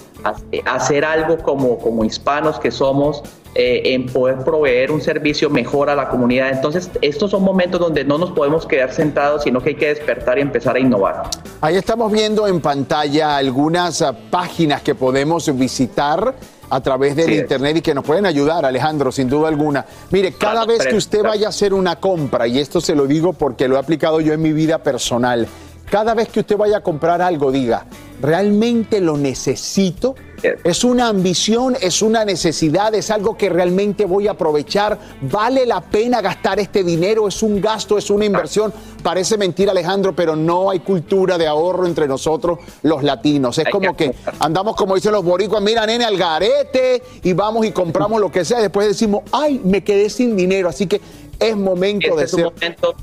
[0.64, 3.22] hacer algo como, como hispanos que somos
[3.54, 6.50] eh, en poder proveer un servicio mejor a la comunidad.
[6.50, 10.38] Entonces, estos son momentos donde no nos podemos quedar sentados, sino que hay que despertar
[10.38, 11.22] y empezar a innovar.
[11.60, 16.34] Ahí estamos viendo en pantalla algunas uh, páginas que podemos visitar
[16.70, 19.86] a través del sí, internet y que nos pueden ayudar, Alejandro, sin duda alguna.
[20.10, 23.32] Mire, cada vez que usted vaya a hacer una compra, y esto se lo digo
[23.32, 25.48] porque lo he aplicado yo en mi vida personal,
[25.90, 27.86] cada vez que usted vaya a comprar algo, diga,
[28.20, 30.14] ¿realmente lo necesito?
[30.42, 34.98] Es una ambición, es una necesidad, es algo que realmente voy a aprovechar.
[35.22, 37.26] ¿Vale la pena gastar este dinero?
[37.26, 37.98] ¿Es un gasto?
[37.98, 38.72] ¿Es una inversión?
[39.02, 43.58] Parece mentira, Alejandro, pero no hay cultura de ahorro entre nosotros los latinos.
[43.58, 47.72] Es como que andamos, como dicen los boricuas, mira, nene, al garete y vamos y
[47.72, 48.60] compramos lo que sea.
[48.60, 50.68] Después decimos, ay, me quedé sin dinero.
[50.68, 51.00] Así que
[51.40, 52.44] es momento este de es ser...
[52.44, 52.94] Momento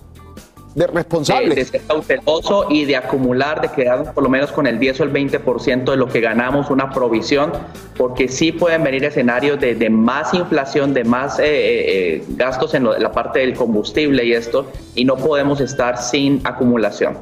[0.75, 1.55] de responsables.
[1.55, 4.99] De, de, ser cauteloso y de acumular, de quedarnos por lo menos con el 10
[4.99, 7.51] o el 20% de lo que ganamos, una provisión,
[7.97, 12.83] porque sí pueden venir escenarios de, de más inflación, de más eh, eh, gastos en,
[12.83, 17.17] lo, en la parte del combustible y esto, y no podemos estar sin acumulación.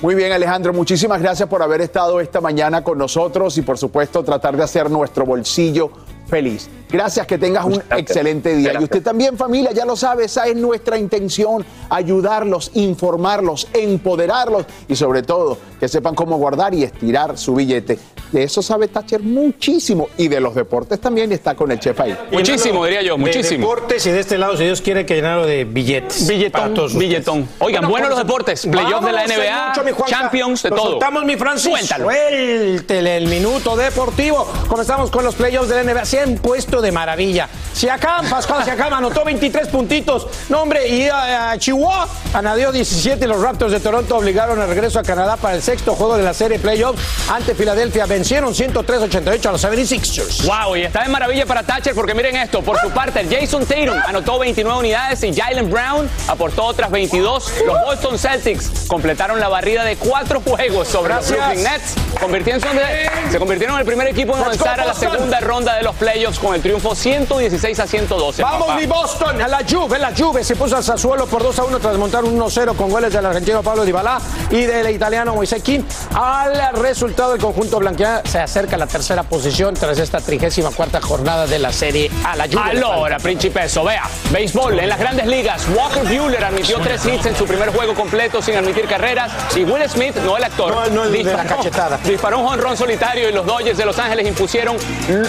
[0.00, 4.24] Muy bien, Alejandro, muchísimas gracias por haber estado esta mañana con nosotros y por supuesto
[4.24, 5.92] tratar de hacer nuestro bolsillo
[6.32, 6.70] feliz.
[6.90, 7.98] Gracias, que tengas un gracias.
[8.00, 8.70] excelente día.
[8.70, 8.80] Gracias.
[8.80, 14.96] Y usted también, familia, ya lo sabe, esa es nuestra intención, ayudarlos, informarlos, empoderarlos y
[14.96, 17.98] sobre todo que sepan cómo guardar y estirar su billete.
[18.30, 20.08] de eso sabe Thatcher muchísimo.
[20.16, 22.16] Y de los deportes también está con el chef ahí.
[22.30, 23.66] Muchísimo, diría yo, muchísimo.
[23.66, 26.26] De deportes y de este lado, si Dios quiere, que llenarlo de billetes.
[26.26, 27.48] Billetón, billetón.
[27.58, 28.66] Oigan, buenos los deportes.
[28.66, 30.18] Playoffs de la NBA, mucho, mi Juanca.
[30.18, 30.90] Champions, de Lo todo.
[30.92, 31.70] soltamos, mi Francis.
[31.70, 32.04] Suéltalo.
[32.04, 34.46] Suéltele el minuto deportivo.
[34.66, 36.04] Comenzamos con los playoffs de la NBA.
[36.22, 37.48] Se han puesto de maravilla.
[37.72, 40.28] Siakam, Pascal Siakam anotó 23 puntitos.
[40.48, 45.00] No, hombre, y a, Chihuahua añadió 17 y los Raptors de Toronto obligaron al regreso
[45.00, 48.06] a Canadá para el sexto juego de la serie playoffs ante Filadelfia.
[48.06, 50.46] Vencieron 103-88 a los 76ers.
[50.46, 53.98] Wow, y está de maravilla para Thatcher porque miren esto, por su parte Jason Tatum
[54.06, 57.52] anotó 29 unidades y Jalen Brown aportó otras 22.
[57.66, 61.28] Los Boston Celtics completaron la barrida de cuatro juegos sobre los.
[61.28, 65.74] Brooklyn Nets, convirtiéndose, se convirtieron en el primer equipo en avanzar a la segunda ronda
[65.74, 68.42] de los playoffs con el triunfo 116 a 112.
[68.42, 68.78] Vamos, papá.
[68.78, 71.78] mi Boston, a la Juve, la Juve se puso al Sassuolo por 2 a 1
[71.80, 75.82] tras montar un 1-0 con goles del argentino Pablo Dybala y del italiano Moisés Kim.
[76.14, 81.46] Al resultado, el conjunto blanqueada se acerca a la tercera posición tras esta 34 jornada
[81.46, 82.36] de la Serie A.
[82.36, 82.60] La Juve.
[82.62, 85.66] Allora, Principeso, vea, béisbol en las grandes ligas.
[85.74, 89.32] Walker Buehler admitió tres hits en su primer juego completo sin admitir carreras.
[89.56, 91.98] Y Will Smith, no el actor, No, no el de la cachetada.
[92.04, 94.76] disparó un jonrón solitario y los Dodgers de Los Ángeles impusieron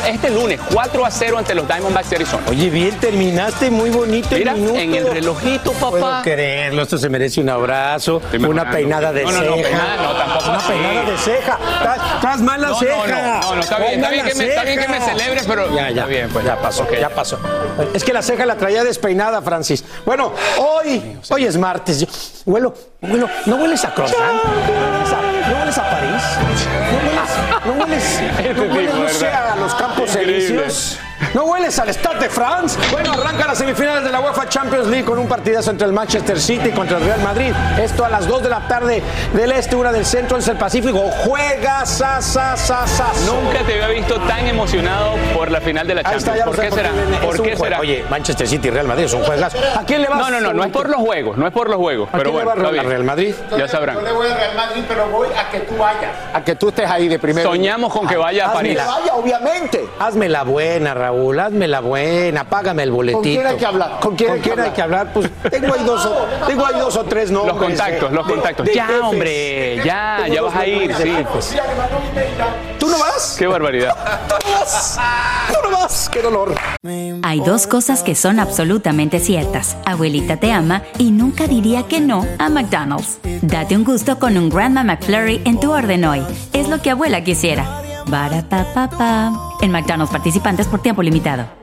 [0.07, 2.43] este lunes 4 a 0 ante los Diamondbacks de Arizona.
[2.49, 4.79] Oye, bien, terminaste muy bonito Mira, el minuto.
[4.79, 6.21] en el relojito, No puedo papá.
[6.23, 9.49] creerlo, esto se merece un abrazo, Estoy una peinada de No, no, ceja.
[9.49, 10.67] no, peinada no, tampoco Una así.
[10.71, 11.59] peinada de ceja.
[12.15, 13.07] Estás, mal la No, no, ceja.
[13.07, 15.67] no, no, no, está bien, está bien que me- está bien que me celebres, pero-
[15.73, 16.45] Ya, ya, Está bien, pues.
[16.45, 16.93] ya pasó, Ok.
[16.99, 17.39] ya pasó.
[17.93, 19.83] Es que la ceja la traía despeinada, Francis.
[20.05, 22.43] Bueno, hoy, hoy es martes.
[22.45, 24.41] Huelo, huelo, ¿no hueles a croissant?
[25.53, 26.23] ¿No hueles a, no hueles París?
[27.63, 30.99] ¿No hueles, no hueles, no hueles, no sé, a los campos elíseos?
[31.33, 32.77] ¿No hueles al Stade de France?
[32.91, 36.39] Bueno, arranca las semifinales de la UEFA Champions League con un partidazo entre el Manchester
[36.39, 37.51] City contra el Real Madrid.
[37.81, 39.01] Esto a las 2 de la tarde
[39.33, 40.99] del este, una del centro, es el Pacífico.
[41.25, 43.07] Juega, sa, sa, sa, sa.
[43.25, 46.27] Nunca te había visto tan emocionado por la final de la Champions.
[46.27, 46.89] está, ¿Por sé qué será?
[47.21, 47.79] ¿Por qué será?
[47.79, 49.57] Oye, Manchester City y Real Madrid es un juegazo.
[49.75, 50.17] ¿A quién le vas?
[50.19, 52.09] No, no, no, no es por los juegos, no es por los juegos.
[52.09, 53.35] ¿A Pero quién le bueno, está Real- Madrid?
[53.57, 54.03] Ya sabrán.
[54.03, 56.11] le voy a Real Madrid, pero voy a que tú vayas.
[56.33, 57.49] A que tú estés ahí de primero.
[57.49, 58.75] Soñamos con que vaya a hazme París.
[58.75, 59.87] la- Vaya, obviamente.
[59.99, 63.21] Hazme la buena, Raúl, hazme la buena, págame el boletito.
[63.21, 63.99] ¿Con quién hay que hablar?
[64.01, 65.13] ¿Con quién, ¿Con quién hay que hablar?
[65.13, 67.55] Pues tengo ahí dos, o- tengo ahí dos o tres nombres.
[67.55, 68.65] Los contactos, los de- contactos.
[68.65, 71.13] de ya, hombre, ya, ya vas a ir, sí.
[72.79, 73.35] ¿Tú no vas?
[73.37, 73.95] Qué barbaridad.
[74.27, 74.99] ¿Tú no vas?
[75.53, 76.09] ¿Tú no vas?
[76.11, 76.55] ¡Qué dolor!
[77.23, 79.77] Hay dos cosas que son absolutamente ciertas.
[79.85, 83.17] Abuelita te ama y nunca diría que no a McDonald's.
[83.41, 86.21] Date un gusto con un Grandma McFlurry en tu orden hoy.
[86.51, 87.81] Es lo que abuela quisiera.
[88.07, 89.31] Barapapapa.
[89.61, 91.62] En McDonald's participantes por tiempo limitado.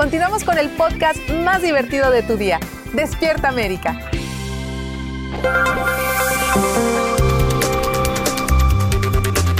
[0.00, 2.58] Continuamos con el podcast más divertido de tu día.
[2.94, 4.00] Despierta América.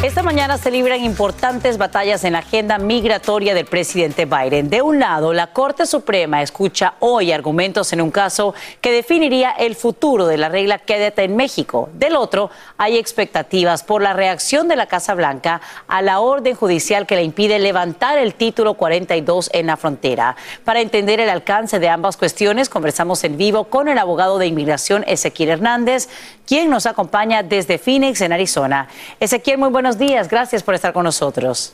[0.02, 4.70] Esta mañana se libran importantes batallas en la agenda migratoria del presidente Biden.
[4.70, 9.76] De un lado, la Corte Suprema escucha hoy argumentos en un caso que definiría el
[9.76, 11.90] futuro de la regla Quédate en México.
[11.92, 12.48] Del otro,
[12.78, 17.22] hay expectativas por la reacción de la Casa Blanca a la orden judicial que le
[17.22, 20.34] impide levantar el título 42 en la frontera.
[20.64, 25.04] Para entender el alcance de ambas cuestiones, conversamos en vivo con el abogado de inmigración
[25.06, 26.08] Ezequiel Hernández,
[26.46, 28.88] quien nos acompaña desde Phoenix, en Arizona.
[29.20, 30.28] Ezequiel, muy buenos días.
[30.28, 31.72] Gracias por estar con nosotros.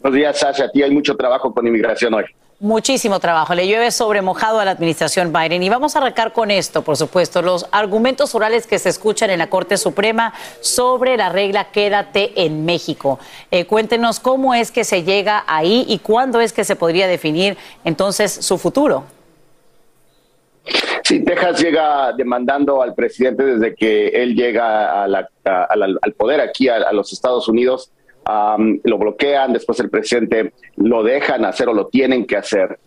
[0.00, 0.64] Buenos días, Sasha.
[0.64, 2.24] A ti hay mucho trabajo con inmigración hoy.
[2.62, 3.54] Muchísimo trabajo.
[3.54, 5.62] Le llueve sobre mojado a la administración Biden.
[5.62, 9.38] Y vamos a arrancar con esto, por supuesto, los argumentos orales que se escuchan en
[9.38, 13.18] la Corte Suprema sobre la regla Quédate en México.
[13.50, 17.56] Eh, cuéntenos cómo es que se llega ahí y cuándo es que se podría definir
[17.82, 19.04] entonces su futuro.
[21.04, 27.12] Sí, Texas llega demandando al presidente desde que él llega al poder aquí a, los
[27.12, 27.90] Estados Unidos.
[28.26, 32.78] lo bloquean, después el presidente lo dejan hacer o lo tienen que hacer.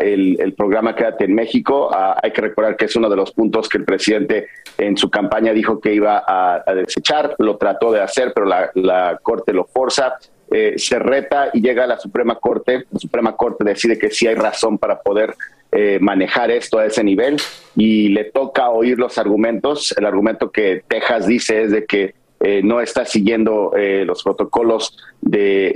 [0.00, 1.90] el, programa Quédate en México.
[1.94, 4.48] hay que recordar que es uno de los puntos que el presidente
[4.78, 7.36] en su campaña dijo que iba a, desechar.
[7.38, 10.14] Lo trató de hacer, pero la, Corte lo forza.
[10.50, 12.84] Eh, se reta y llega a la Suprema Corte.
[12.90, 15.34] La Suprema Corte decide que sí hay razón para poder
[15.74, 17.38] eh, manejar esto a ese nivel
[17.74, 19.94] y le toca oír los argumentos.
[19.96, 24.98] El argumento que Texas dice es de que eh, no está siguiendo eh, los protocolos
[25.22, 25.68] de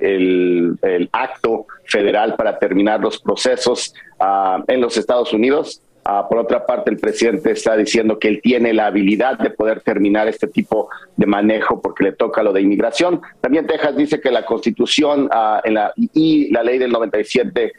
[0.00, 5.80] el, acto federal para terminar los procesos ah, en los Estados Unidos.
[6.04, 9.80] Ah, por otra parte, el presidente está diciendo que él tiene la habilidad de poder
[9.80, 13.20] terminar este tipo de manejo porque le toca lo de inmigración.
[13.40, 17.72] También Texas dice que la Constitución ah, en la, y la ley del 97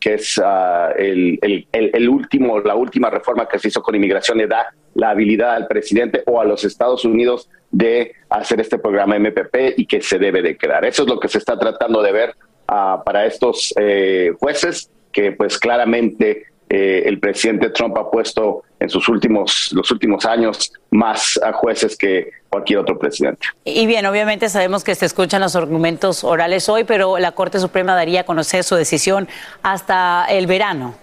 [0.00, 4.46] que es uh, el, el, último, la última reforma que se hizo con inmigración, le
[4.46, 9.78] da la habilidad al presidente o a los Estados Unidos de hacer este programa MPP
[9.78, 10.84] y que se debe de quedar.
[10.84, 12.34] Eso es lo que se está tratando de ver
[12.68, 18.88] uh, para estos eh, jueces que pues claramente eh, el presidente Trump ha puesto en
[18.88, 23.48] sus últimos, los últimos años más a jueces que cualquier otro presidente.
[23.64, 27.96] Y bien, obviamente sabemos que se escuchan los argumentos orales hoy, pero la Corte Suprema
[27.96, 29.28] daría a conocer su decisión
[29.64, 30.94] hasta el verano.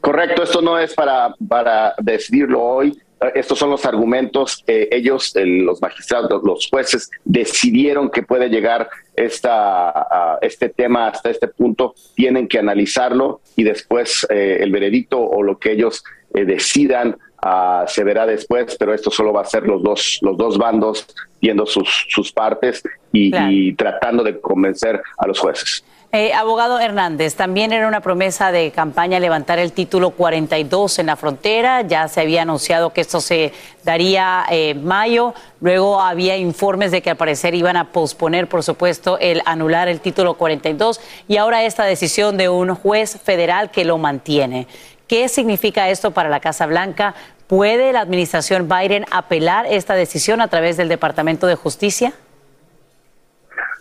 [0.00, 2.96] Correcto, esto no es para, para decidirlo hoy,
[3.34, 10.68] estos son los argumentos ellos, los magistrados, los jueces, decidieron que puede llegar esta, este
[10.68, 11.94] tema hasta este punto.
[12.14, 16.04] Tienen que analizarlo y después eh, el veredicto o lo que ellos
[16.34, 20.36] eh, decidan ah, se verá después, pero esto solo va a ser los dos, los
[20.36, 21.06] dos bandos
[21.40, 25.82] viendo sus, sus partes y tratando de convencer a los jueces.
[26.12, 31.16] Eh, abogado Hernández, también era una promesa de campaña levantar el título 42 en la
[31.16, 31.82] frontera.
[31.82, 33.52] Ya se había anunciado que esto se
[33.82, 35.34] daría en eh, mayo.
[35.60, 40.00] Luego había informes de que al parecer iban a posponer, por supuesto, el anular el
[40.00, 41.00] título 42.
[41.28, 44.68] Y ahora esta decisión de un juez federal que lo mantiene.
[45.08, 47.14] ¿Qué significa esto para la Casa Blanca?
[47.46, 52.12] ¿Puede la administración Biden apelar esta decisión a través del Departamento de Justicia?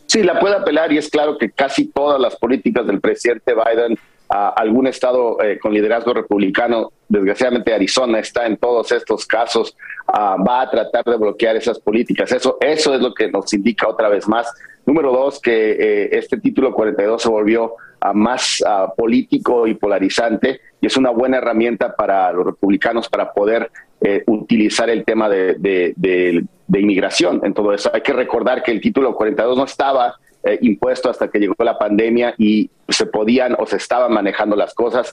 [0.08, 3.98] Sí, la puede apelar y es claro que casi todas las políticas del presidente Biden
[4.30, 9.76] a algún estado eh, con liderazgo republicano, desgraciadamente Arizona está en todos estos casos,
[10.08, 12.32] ah, va a tratar de bloquear esas políticas.
[12.32, 14.52] Eso, eso es lo que nos indica otra vez más.
[14.86, 20.60] Número dos, que eh, este título 42 se volvió ah, más ah, político y polarizante
[20.82, 23.72] y es una buena herramienta para los republicanos para poder
[24.02, 27.92] eh, utilizar el tema de, de inmigración en todo eso.
[27.94, 30.16] Hay que recordar que el título 42 no estaba
[30.48, 34.76] eh, impuesto hasta que llegó la pandemia y se podían o se estaban manejando las
[34.76, 35.12] cosas.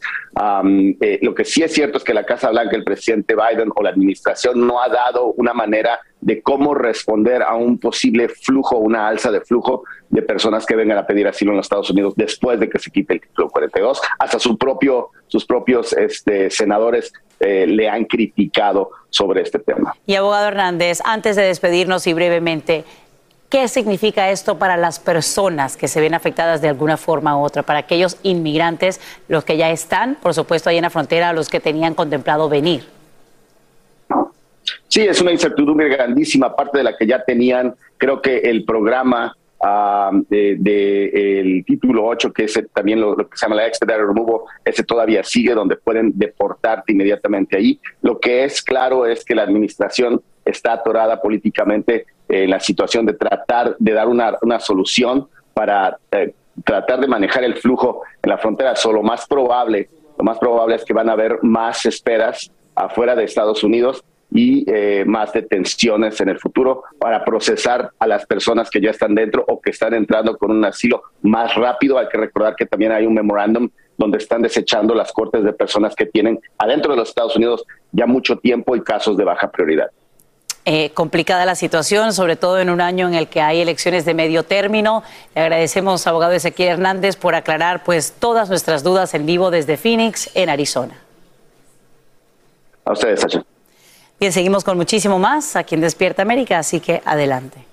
[1.00, 3.82] Eh, lo que sí es cierto es que la Casa Blanca, el presidente Biden o
[3.82, 9.08] la administración no ha dado una manera de cómo responder a un posible flujo, una
[9.08, 12.58] alza de flujo de personas que vengan a pedir asilo en los Estados Unidos después
[12.60, 14.00] de que se quite el título 42.
[14.18, 19.94] Hasta sus propios este, senadores eh, le han criticado sobre este tema.
[20.06, 22.84] Y abogado Hernández, antes de despedirnos y brevemente,
[23.52, 27.62] ¿Qué significa esto para las personas que se ven afectadas de alguna forma u otra?
[27.62, 28.98] Para aquellos inmigrantes,
[29.28, 32.88] los que ya están, por supuesto, ahí en la frontera, los que tenían contemplado venir.
[34.92, 37.74] Sí, es una incertidumbre grandísima, aparte de la que ya tenían.
[37.96, 43.46] Creo que el programa ah, de, el título 8, que es también lo, que se
[43.46, 47.80] llama la expedited removal, ese todavía sigue, donde pueden deportarte inmediatamente ahí.
[48.02, 53.14] Lo que es claro es que la administración está atorada políticamente en la situación de
[53.14, 56.34] tratar de dar una, una solución para eh,
[56.64, 58.76] tratar de manejar el flujo en la frontera.
[58.76, 59.88] So, lo más probable,
[60.18, 64.04] lo más probable es que van a haber más esperas afuera de Estados Unidos
[64.34, 69.14] y eh, más detenciones en el futuro para procesar a las personas que ya están
[69.14, 71.98] dentro o que están entrando con un asilo más rápido.
[71.98, 73.68] Hay que recordar que también hay un memorándum
[73.98, 78.06] donde están desechando las cortes de personas que tienen adentro de los Estados Unidos ya
[78.06, 79.90] mucho tiempo y casos de baja prioridad.
[80.64, 84.14] Eh, complicada la situación, sobre todo en un año en el que hay elecciones de
[84.14, 85.02] medio término.
[85.34, 90.30] Le agradecemos, abogado Ezequiel Hernández, por aclarar pues todas nuestras dudas en vivo desde Phoenix,
[90.34, 91.00] en Arizona.
[92.84, 93.44] A ustedes, Sacha.
[94.22, 97.71] Bien, seguimos con muchísimo más aquí en Despierta América, así que adelante.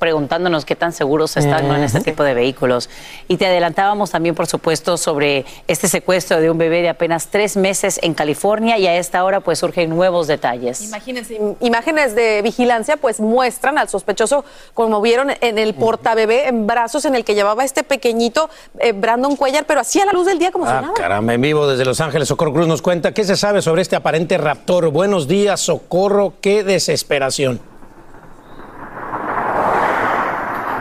[0.00, 1.76] Preguntándonos qué tan seguros están ¿no?
[1.76, 2.90] en este tipo de vehículos.
[3.28, 7.56] Y te adelantábamos también, por supuesto, sobre este secuestro de un bebé de apenas tres
[7.56, 10.80] meses en California y a esta hora pues surgen nuevos detalles.
[10.82, 14.44] Imagínense, im- imágenes de vigilancia pues muestran al sospechoso
[14.74, 18.48] como vieron en el portabebé en brazos en el que llevaba este pequeñito
[18.78, 20.94] eh, Brandon Cuellar, pero así a la luz del día como si Ah, nada.
[20.94, 23.96] caramba, en vivo desde Los Ángeles, Socorro Cruz nos cuenta qué se sabe sobre este
[23.96, 24.88] aparente raptor.
[24.90, 27.60] Buenos días, Socorro, qué desesperación.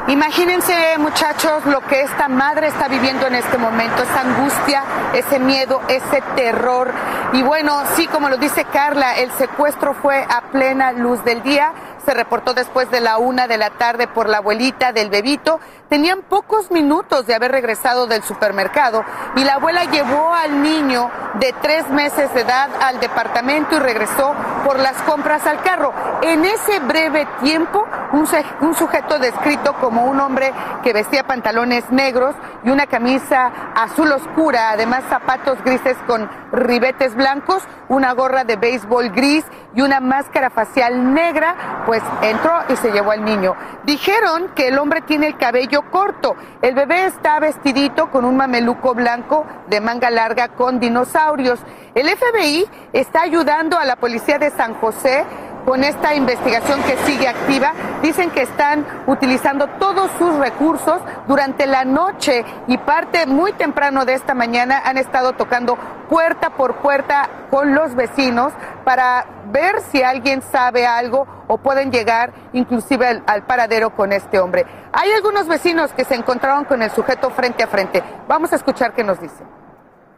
[0.09, 4.83] Imagínense, muchachos, lo que esta madre está viviendo en este momento, esa angustia,
[5.13, 6.91] ese miedo, ese terror.
[7.33, 11.73] Y bueno, sí, como lo dice Carla, el secuestro fue a plena luz del día.
[12.05, 15.59] Se reportó después de la una de la tarde por la abuelita del bebito.
[15.89, 19.03] Tenían pocos minutos de haber regresado del supermercado
[19.35, 24.33] y la abuela llevó al niño de tres meses de edad al departamento y regresó
[24.65, 25.93] por las compras al carro.
[26.21, 32.69] En ese breve tiempo, un, sujeto descrito como un hombre que vestía pantalones negros y
[32.69, 39.45] una camisa azul oscura, además zapatos grises con ribetes blancos, una gorra de béisbol gris
[39.75, 43.55] y una máscara facial negra, pues entró y se llevó al niño.
[43.83, 46.35] Dijeron que el hombre tiene el cabello corto.
[46.61, 51.59] El bebé está vestidito con un mameluco blanco de manga larga con dinosaurios.
[51.93, 55.25] El FBI está ayudando a la policía de San José
[55.69, 57.73] con esta investigación que sigue activa.
[58.01, 64.15] Dicen que están utilizando todos sus recursos durante la noche y parte muy temprano de
[64.15, 65.77] esta mañana han estado tocando
[66.09, 68.51] puerta por puerta con los vecinos
[68.83, 74.39] para ver si alguien sabe algo o pueden llegar inclusive al, al paradero con este
[74.39, 74.65] hombre.
[74.91, 78.01] Hay algunos vecinos que se encontraron con el sujeto frente a frente.
[78.27, 79.58] Vamos a escuchar qué nos dicen.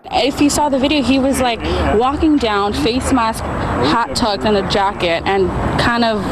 [0.05, 1.61] If you saw the video, he was like
[1.97, 5.47] walking down, face mask, hat tucked, and a jacket, and
[5.79, 6.23] kind of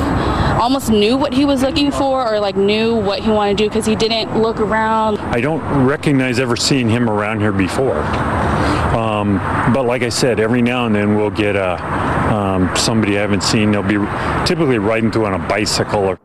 [0.59, 3.69] almost knew what he was looking for or like knew what he wanted to do
[3.69, 5.19] because he didn't look around.
[5.19, 7.99] I don't recognize ever seeing him around here before.
[8.95, 9.37] Um,
[9.73, 11.81] but like I said, every now and then we'll get a,
[12.33, 13.71] um, somebody I haven't seen.
[13.71, 13.97] They'll be
[14.45, 16.19] typically riding through on a bicycle or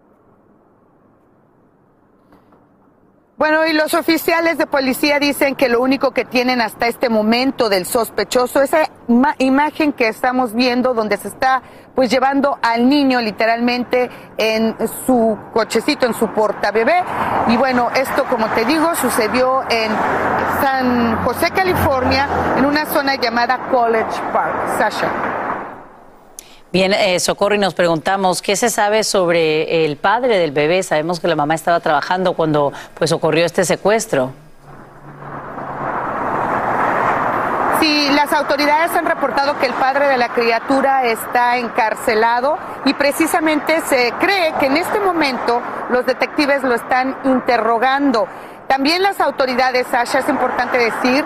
[3.36, 7.68] Bueno, y los oficiales de policía dicen que lo único que tienen hasta este momento
[7.68, 11.60] del sospechoso, esa ma- imagen que estamos viendo donde se está
[11.96, 17.02] pues llevando al niño literalmente en su cochecito, en su portabebé.
[17.48, 19.90] Y bueno, esto como te digo sucedió en
[20.62, 24.78] San José, California, en una zona llamada College Park.
[24.78, 25.08] Sasha.
[26.74, 30.82] Bien, eh, Socorro, y nos preguntamos qué se sabe sobre el padre del bebé.
[30.82, 34.32] Sabemos que la mamá estaba trabajando cuando pues ocurrió este secuestro.
[37.78, 43.80] Sí, las autoridades han reportado que el padre de la criatura está encarcelado y precisamente
[43.82, 48.26] se cree que en este momento los detectives lo están interrogando.
[48.66, 51.24] También las autoridades, Sasha, es importante decir,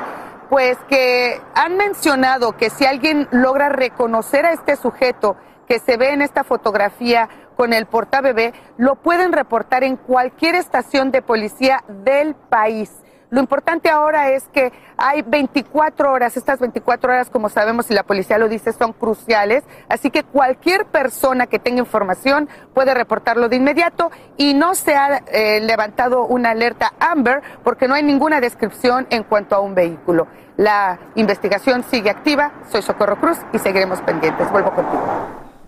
[0.49, 5.37] pues que han mencionado que si alguien logra reconocer a este sujeto
[5.67, 11.11] que se ve en esta fotografía con el portabebé, lo pueden reportar en cualquier estación
[11.11, 12.91] de policía del país.
[13.31, 18.03] Lo importante ahora es que hay 24 horas, estas 24 horas, como sabemos y la
[18.03, 23.57] policía lo dice, son cruciales, así que cualquier persona que tenga información puede reportarlo de
[23.57, 29.07] inmediato y no se ha eh, levantado una alerta Amber porque no hay ninguna descripción
[29.11, 30.27] en cuanto a un vehículo.
[30.57, 34.51] La investigación sigue activa, soy Socorro Cruz y seguiremos pendientes.
[34.51, 35.05] Vuelvo contigo.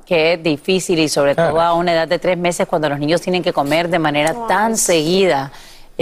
[0.07, 3.45] Qué difícil y sobre todo a una edad de tres meses cuando los niños tienen
[3.45, 5.53] que comer de manera tan seguida.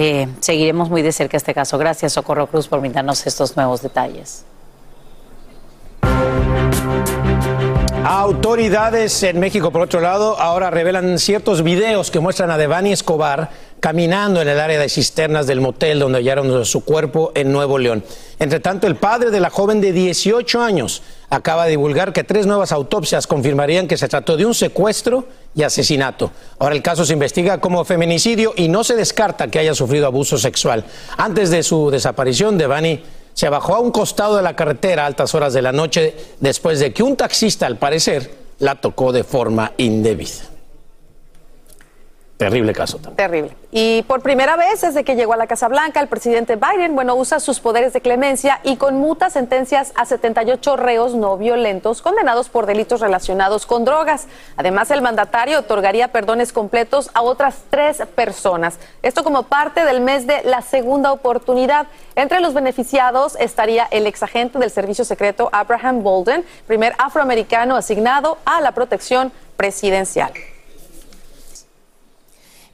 [0.01, 1.77] Eh, seguiremos muy de cerca este caso.
[1.77, 4.45] Gracias, Socorro Cruz, por brindarnos estos nuevos detalles.
[8.05, 13.51] Autoridades en México, por otro lado, ahora revelan ciertos videos que muestran a Devani Escobar
[13.81, 18.05] caminando en el área de cisternas del motel donde hallaron su cuerpo en Nuevo León.
[18.39, 22.47] Entre tanto, el padre de la joven de 18 años acaba de divulgar que tres
[22.47, 26.31] nuevas autopsias confirmarían que se trató de un secuestro y asesinato.
[26.59, 30.39] Ahora el caso se investiga como feminicidio y no se descarta que haya sufrido abuso
[30.39, 30.85] sexual.
[31.17, 33.03] Antes de su desaparición, Devani
[33.35, 36.81] se bajó a un costado de la carretera a altas horas de la noche después
[36.81, 40.58] de que un taxista, al parecer, la tocó de forma indebida.
[42.39, 43.17] Terrible caso también.
[43.17, 43.57] Terrible.
[43.73, 47.17] Y por primera vez desde que llegó a la Casa Blanca, el presidente Biden, bueno,
[47.17, 52.67] usa sus poderes de clemencia y conmuta sentencias a 78 reos no violentos condenados por
[52.67, 54.29] delitos relacionados con drogas.
[54.57, 58.79] Además, el mandatario otorgaría perdones completos a otras tres personas.
[59.03, 61.89] Esto como parte del mes de la segunda oportunidad.
[62.15, 68.61] Entre los beneficiados estaría el exagente del servicio secreto Abraham Bolden, primer afroamericano asignado a
[68.61, 70.31] la protección presidencial.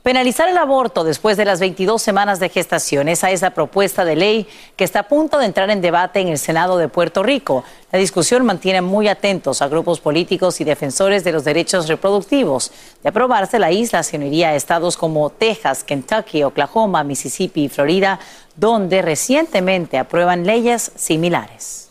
[0.04, 4.16] Penalizar el aborto después de las 22 semanas de gestación, esa es la propuesta de
[4.16, 4.46] ley
[4.76, 7.64] que está a punto de entrar en debate en el Senado de Puerto Rico.
[7.90, 12.70] La discusión mantiene muy atentos a grupos políticos y defensores de los derechos reproductivos.
[13.02, 18.20] De aprobarse, la isla se uniría a estados como Texas, Kentucky, Oklahoma, Mississippi y Florida,
[18.56, 21.83] donde recientemente aprueban leyes similares.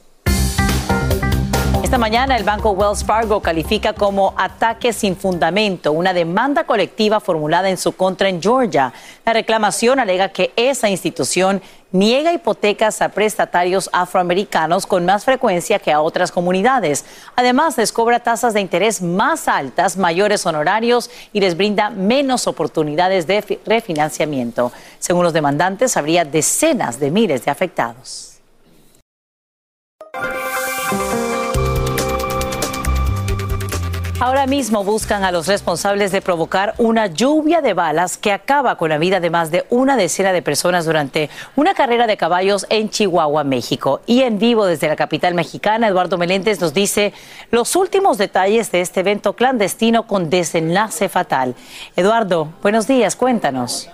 [1.83, 7.69] Esta mañana el banco Wells Fargo califica como ataque sin fundamento una demanda colectiva formulada
[7.69, 8.93] en su contra en Georgia.
[9.25, 11.61] La reclamación alega que esa institución
[11.91, 17.03] niega hipotecas a prestatarios afroamericanos con más frecuencia que a otras comunidades.
[17.35, 23.27] Además, les cobra tasas de interés más altas, mayores honorarios y les brinda menos oportunidades
[23.27, 24.71] de refinanciamiento.
[24.99, 28.32] Según los demandantes, habría decenas de miles de afectados.
[34.23, 38.87] Ahora mismo buscan a los responsables de provocar una lluvia de balas que acaba con
[38.87, 42.89] la vida de más de una decena de personas durante una carrera de caballos en
[42.89, 43.99] Chihuahua, México.
[44.05, 47.11] Y en vivo desde la capital mexicana, Eduardo Meléndez nos dice
[47.51, 51.53] los últimos detalles de este evento clandestino con desenlace fatal.
[51.97, 53.89] Eduardo, buenos días, cuéntanos.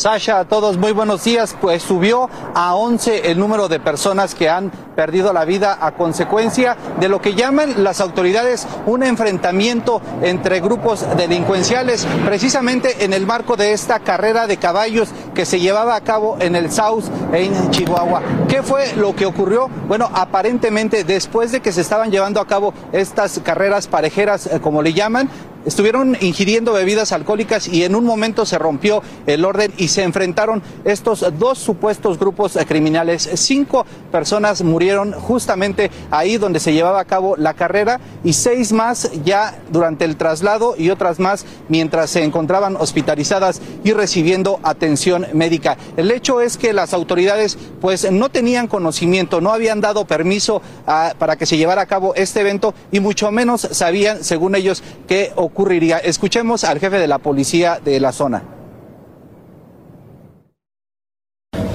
[0.00, 1.54] Sasha, a todos muy buenos días.
[1.60, 6.74] Pues subió a 11 el número de personas que han perdido la vida a consecuencia
[6.98, 13.56] de lo que llaman las autoridades un enfrentamiento entre grupos delincuenciales, precisamente en el marco
[13.56, 18.22] de esta carrera de caballos que se llevaba a cabo en el South en Chihuahua.
[18.48, 19.68] ¿Qué fue lo que ocurrió?
[19.86, 24.82] Bueno, aparentemente después de que se estaban llevando a cabo estas carreras parejeras, eh, como
[24.82, 25.28] le llaman,
[25.64, 30.62] estuvieron ingiriendo bebidas alcohólicas y en un momento se rompió el orden y se enfrentaron
[30.84, 33.28] estos dos supuestos grupos criminales.
[33.34, 39.10] Cinco personas murieron justamente ahí donde se llevaba a cabo la carrera y seis más
[39.24, 45.76] ya durante el traslado y otras más mientras se encontraban hospitalizadas y recibiendo atención médica.
[45.96, 51.14] El hecho es que las autoridades pues no tenían conocimiento, no habían dado permiso ah,
[51.18, 55.32] para que se llevara a cabo este evento y mucho menos sabían, según ellos, que
[55.52, 55.98] ocurriría.
[55.98, 58.42] Escuchemos al jefe de la policía de la zona.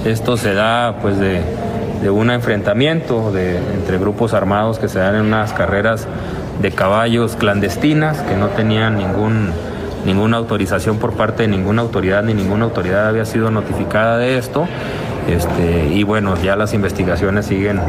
[0.04, 1.42] Esto se da pues de,
[2.08, 6.06] un enfrentamiento de, entre grupos armados que se dan en unas carreras
[6.62, 9.50] de caballos clandestinas que no tenían ningún,
[10.04, 14.68] ninguna autorización por parte de ninguna autoridad ni ninguna autoridad había sido notificada de esto.
[15.28, 17.80] Este, y bueno, ya las investigaciones siguen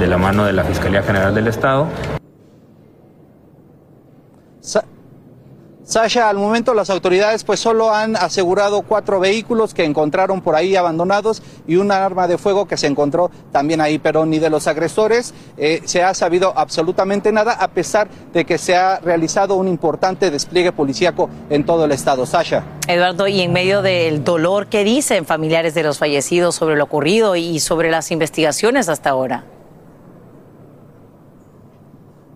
[0.00, 1.86] de la mano de la Fiscalía General del Estado.
[5.92, 10.74] Sasha, al momento las autoridades pues solo han asegurado cuatro vehículos que encontraron por ahí
[10.74, 14.66] abandonados y un arma de fuego que se encontró también ahí, pero ni de los
[14.68, 19.68] agresores eh, se ha sabido absolutamente nada a pesar de que se ha realizado un
[19.68, 22.24] importante despliegue policíaco en todo el estado.
[22.24, 22.64] Sasha.
[22.88, 27.36] Eduardo, y en medio del dolor, ¿qué dicen familiares de los fallecidos sobre lo ocurrido
[27.36, 29.44] y sobre las investigaciones hasta ahora?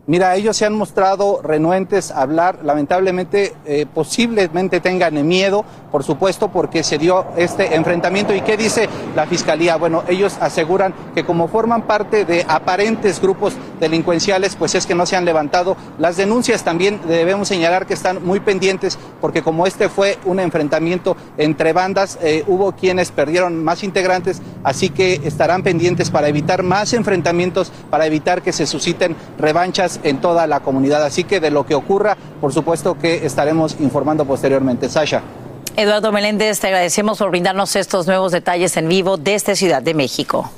[0.09, 6.47] Mira, ellos se han mostrado renuentes a hablar, lamentablemente eh, posiblemente tengan miedo, por supuesto,
[6.47, 8.33] porque se dio este enfrentamiento.
[8.33, 9.75] ¿Y qué dice la Fiscalía?
[9.75, 15.07] Bueno, ellos aseguran que como forman parte de aparentes grupos delincuenciales, pues es que no
[15.07, 16.63] se han levantado las denuncias.
[16.63, 22.17] También debemos señalar que están muy pendientes porque como este fue un enfrentamiento entre bandas,
[22.23, 28.07] eh, hubo quienes perdieron más integrantes, así que estarán pendientes para evitar más enfrentamientos, para
[28.07, 31.05] evitar que se susciten revanchas en toda la comunidad.
[31.05, 34.89] Así que de lo que ocurra, por supuesto que estaremos informando posteriormente.
[34.89, 35.23] Sasha.
[35.77, 40.51] Eduardo Meléndez, te agradecemos por brindarnos estos nuevos detalles en vivo desde Ciudad de México.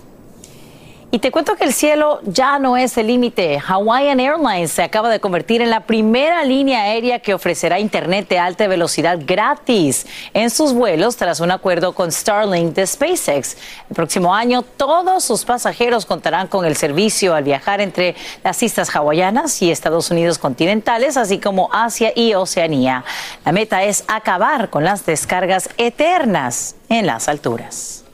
[1.11, 3.59] Y te cuento que el cielo ya no es el límite.
[3.67, 8.39] Hawaiian Airlines se acaba de convertir en la primera línea aérea que ofrecerá internet de
[8.39, 13.57] alta velocidad gratis en sus vuelos tras un acuerdo con Starlink de SpaceX.
[13.89, 18.95] El próximo año todos sus pasajeros contarán con el servicio al viajar entre las islas
[18.95, 23.03] hawaianas y Estados Unidos continentales, así como Asia y Oceanía.
[23.47, 28.05] La meta es acabar con las descargas eternas en las alturas.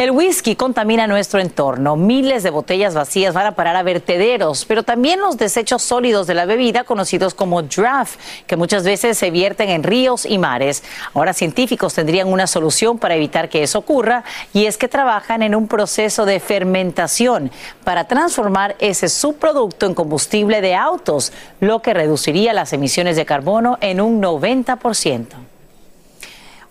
[0.00, 1.94] El whisky contamina nuestro entorno.
[1.94, 6.32] Miles de botellas vacías van a parar a vertederos, pero también los desechos sólidos de
[6.32, 10.82] la bebida, conocidos como draft, que muchas veces se vierten en ríos y mares.
[11.12, 14.24] Ahora científicos tendrían una solución para evitar que eso ocurra
[14.54, 17.50] y es que trabajan en un proceso de fermentación
[17.84, 21.30] para transformar ese subproducto en combustible de autos,
[21.60, 25.26] lo que reduciría las emisiones de carbono en un 90%.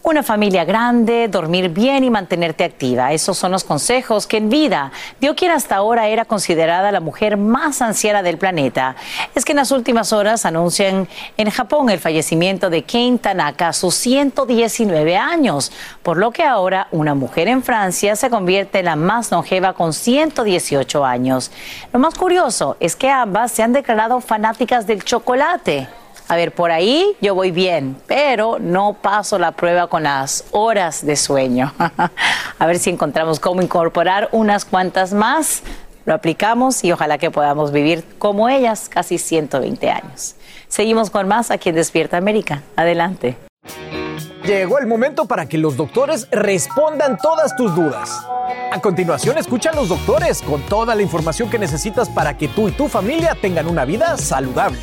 [0.01, 3.11] Una familia grande, dormir bien y mantenerte activa.
[3.11, 7.35] Esos son los consejos que en vida dio quien hasta ahora era considerada la mujer
[7.35, 8.95] más anciana del planeta.
[9.35, 13.73] Es que en las últimas horas anuncian en Japón el fallecimiento de Kane Tanaka a
[13.73, 15.69] sus 119 años,
[16.01, 19.91] por lo que ahora una mujer en Francia se convierte en la más longeva con
[19.91, 21.51] 118 años.
[21.91, 25.89] Lo más curioso es que ambas se han declarado fanáticas del chocolate.
[26.29, 31.03] A ver, por ahí yo voy bien, pero no paso la prueba con las horas
[31.03, 31.73] de sueño.
[32.59, 35.63] A ver si encontramos cómo incorporar unas cuantas más.
[36.05, 40.35] Lo aplicamos y ojalá que podamos vivir como ellas casi 120 años.
[40.67, 42.61] Seguimos con más aquí en Despierta América.
[42.75, 43.35] Adelante.
[44.45, 48.23] Llegó el momento para que los doctores respondan todas tus dudas.
[48.71, 52.71] A continuación, escucha los doctores con toda la información que necesitas para que tú y
[52.71, 54.77] tu familia tengan una vida saludable.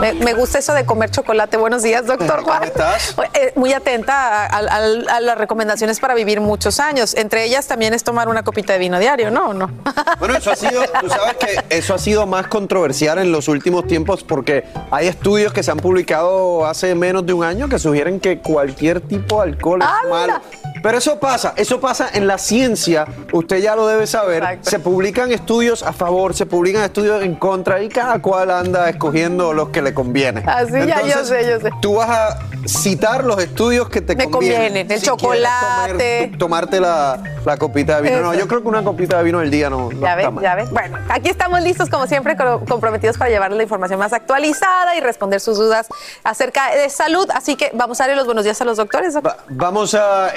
[0.00, 1.56] Me, me gusta eso de comer chocolate.
[1.56, 2.64] Buenos días, doctor ¿Cómo Juan.
[2.64, 3.14] estás?
[3.34, 7.14] Eh, muy atenta a, a- a las recomendaciones para vivir muchos años.
[7.14, 9.48] Entre ellas también es tomar una copita de vino diario, ¿no?
[9.50, 9.70] ¿O no?
[10.18, 13.86] Bueno, eso ha sido, tú sabes que eso ha sido más controversial en los últimos
[13.86, 18.20] tiempos porque hay estudios que se han publicado hace menos de un año que sugieren
[18.20, 20.40] que cualquier tipo de alcohol es malo.
[20.82, 24.58] Pero eso pasa, eso pasa en la ciencia, usted ya lo debe saber.
[24.62, 29.52] Se publican estudios a favor, se publican estudios en contra y cada cual anda escogiendo
[29.52, 30.42] los que le conviene.
[30.46, 31.70] Así ya, yo sé, yo sé.
[31.80, 34.58] Tú vas a citar los estudios que te Me convienen.
[34.66, 35.92] convienen, el Si chocolate.
[35.92, 38.20] comer- tomarte la, la copita de vino.
[38.22, 40.42] No, yo creo que una copita de vino al día no, Ya mal.
[40.42, 40.68] ya ven.
[40.70, 45.00] Bueno, aquí estamos listos, como siempre, co- comprometidos para llevarles la información más actualizada y
[45.00, 45.86] responder sus dudas
[46.24, 47.28] acerca de salud.
[47.34, 49.14] Así que vamos a darle los buenos días a los doctores.
[49.48, 50.28] Vamos a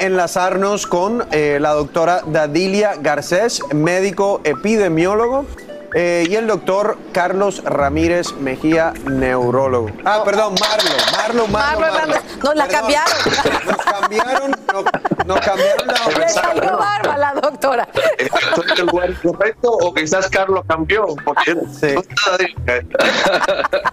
[0.88, 5.46] con eh, la doctora Dadilia Garcés, médico epidemiólogo,
[5.94, 9.90] eh, y el doctor Carlos Ramírez Mejía, neurólogo.
[10.06, 11.48] Ah, perdón, Marlo, Marlo, Marlo.
[11.48, 11.86] Marlo Marlo.
[11.88, 12.38] Hernández.
[12.44, 13.18] Nos la cambiaron.
[13.70, 14.86] Nos cambiaron, nos,
[15.26, 17.88] nos cambiaron la Le salió barba la doctora.
[18.18, 21.06] ¿Estoy en el lugar correcto o quizás Carlos cambió?
[21.24, 21.56] Porque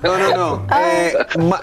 [0.02, 0.66] No, no, no.
[0.74, 1.16] Eh,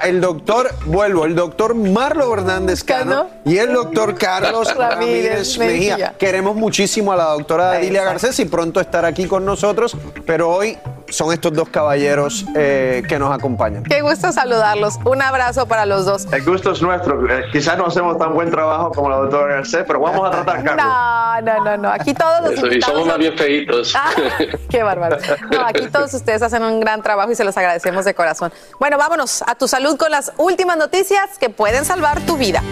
[0.04, 5.98] el doctor, vuelvo, el doctor Marlo Hernández Cano y el doctor Carlos Ramírez Ramírez Mejía.
[5.98, 6.16] Mejía.
[6.18, 9.96] Queremos muchísimo a la doctora Dadilia Garcés y pronto estar aquí con nosotros,
[10.26, 10.78] pero hoy
[11.10, 13.84] son estos dos caballeros eh, que nos acompañan.
[13.84, 14.98] Qué gusto saludarlos.
[15.06, 16.28] Un abrazo para los dos.
[16.32, 17.30] El gusto es nuestro.
[17.30, 20.64] Eh, quizás no hacemos tan buen trabajo como la doctora Garcés, pero vamos a tratar,
[20.64, 20.86] Carlos.
[20.86, 21.90] No, no, no, no.
[21.90, 23.94] Aquí todos los Eso, y somos más bien feitos.
[23.96, 24.10] Ah,
[24.70, 25.18] qué bárbaro.
[25.52, 28.52] No, aquí todos ustedes hacen un gran trabajo y se los agradecemos de corazón.
[28.80, 32.64] Bueno, vámonos a tu salud con las últimas noticias que pueden salvar tu vida.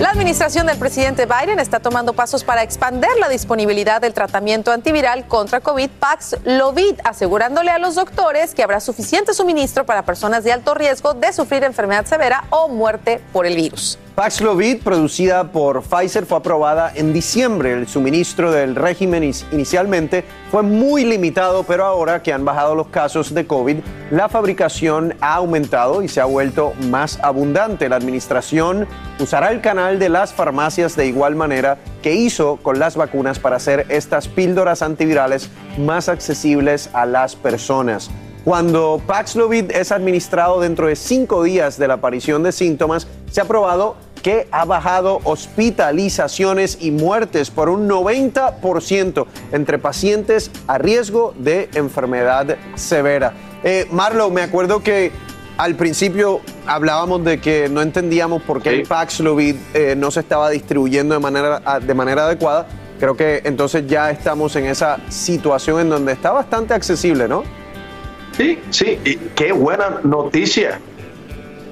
[0.00, 5.28] La administración del presidente Biden está tomando pasos para expandir la disponibilidad del tratamiento antiviral
[5.28, 10.72] contra COVID Paxlovid, asegurándole a los doctores que habrá suficiente suministro para personas de alto
[10.72, 13.98] riesgo de sufrir enfermedad severa o muerte por el virus.
[14.20, 17.72] Paxlovid, producida por Pfizer, fue aprobada en diciembre.
[17.72, 23.32] El suministro del régimen inicialmente fue muy limitado, pero ahora que han bajado los casos
[23.32, 23.78] de COVID,
[24.10, 27.88] la fabricación ha aumentado y se ha vuelto más abundante.
[27.88, 28.86] La administración
[29.18, 33.56] usará el canal de las farmacias de igual manera que hizo con las vacunas para
[33.56, 35.48] hacer estas píldoras antivirales
[35.78, 38.10] más accesibles a las personas.
[38.44, 43.44] Cuando Paxlovid es administrado dentro de cinco días de la aparición de síntomas, se ha
[43.44, 51.68] probado que ha bajado hospitalizaciones y muertes por un 90% entre pacientes a riesgo de
[51.74, 53.32] enfermedad severa.
[53.62, 55.12] Eh, Marlo, me acuerdo que
[55.56, 60.48] al principio hablábamos de que no entendíamos por qué el Paxlovid eh, no se estaba
[60.50, 62.66] distribuyendo de manera, de manera adecuada.
[62.98, 67.44] Creo que entonces ya estamos en esa situación en donde está bastante accesible, ¿no?
[68.36, 70.80] Sí, sí, y qué buena noticia.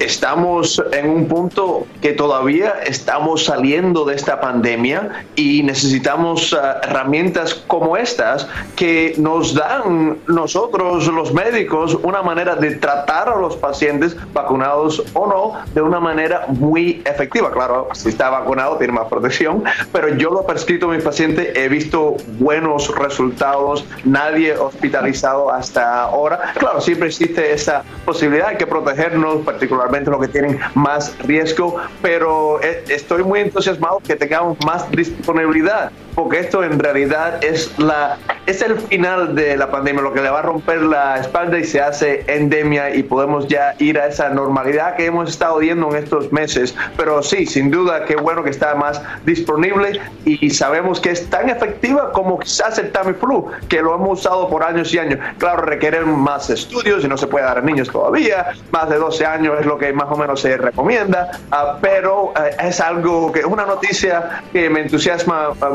[0.01, 7.55] Estamos en un punto que todavía estamos saliendo de esta pandemia y necesitamos ah, herramientas
[7.66, 8.46] como estas
[8.76, 15.26] que nos dan nosotros los médicos una manera de tratar a los pacientes vacunados o
[15.26, 17.51] no de una manera muy efectiva.
[17.51, 21.61] Claro, si está vacunado tiene más protección, pero yo lo he prescrito a mi paciente,
[21.61, 26.53] he visto buenos resultados, nadie hospitalizado hasta ahora.
[26.57, 32.62] Claro, siempre existe esa posibilidad, hay que protegernos, particularmente los que tienen más riesgo, pero
[32.62, 38.62] eh, estoy muy entusiasmado que tengamos más disponibilidad, porque esto en realidad es la es
[38.62, 41.82] el final de la pandemia, lo que le va a romper la espalda y se
[41.82, 46.32] hace endemia y podemos ya ir a esa normalidad que hemos estado viendo en estos
[46.32, 46.74] meses.
[46.96, 51.50] Pero sí, sin duda, qué bueno que está más disponible y sabemos que es tan
[51.50, 55.20] efectiva como quizás el Tamiflu, que lo hemos usado por años y años.
[55.36, 58.46] Claro, requieren más estudios y no se puede dar a niños todavía.
[58.70, 62.56] Más de 12 años es lo que más o menos se recomienda, ah, pero eh,
[62.66, 65.68] es algo que es una noticia que me entusiasma ah,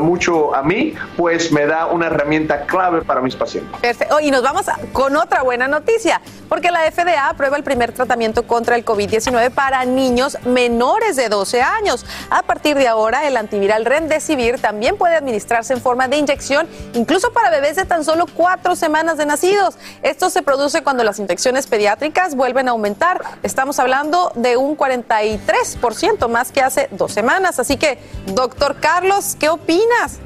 [0.54, 3.80] a mí, pues me da una herramienta clave para mis pacientes.
[3.80, 4.20] Perfecto.
[4.20, 8.76] Y nos vamos con otra buena noticia, porque la FDA aprueba el primer tratamiento contra
[8.76, 12.06] el COVID-19 para niños menores de 12 años.
[12.30, 17.32] A partir de ahora, el antiviral Remdesivir también puede administrarse en forma de inyección, incluso
[17.32, 19.76] para bebés de tan solo cuatro semanas de nacidos.
[20.02, 23.22] Esto se produce cuando las infecciones pediátricas vuelven a aumentar.
[23.42, 27.58] Estamos hablando de un 43% más que hace dos semanas.
[27.58, 30.20] Así que, doctor Carlos, ¿qué opinas?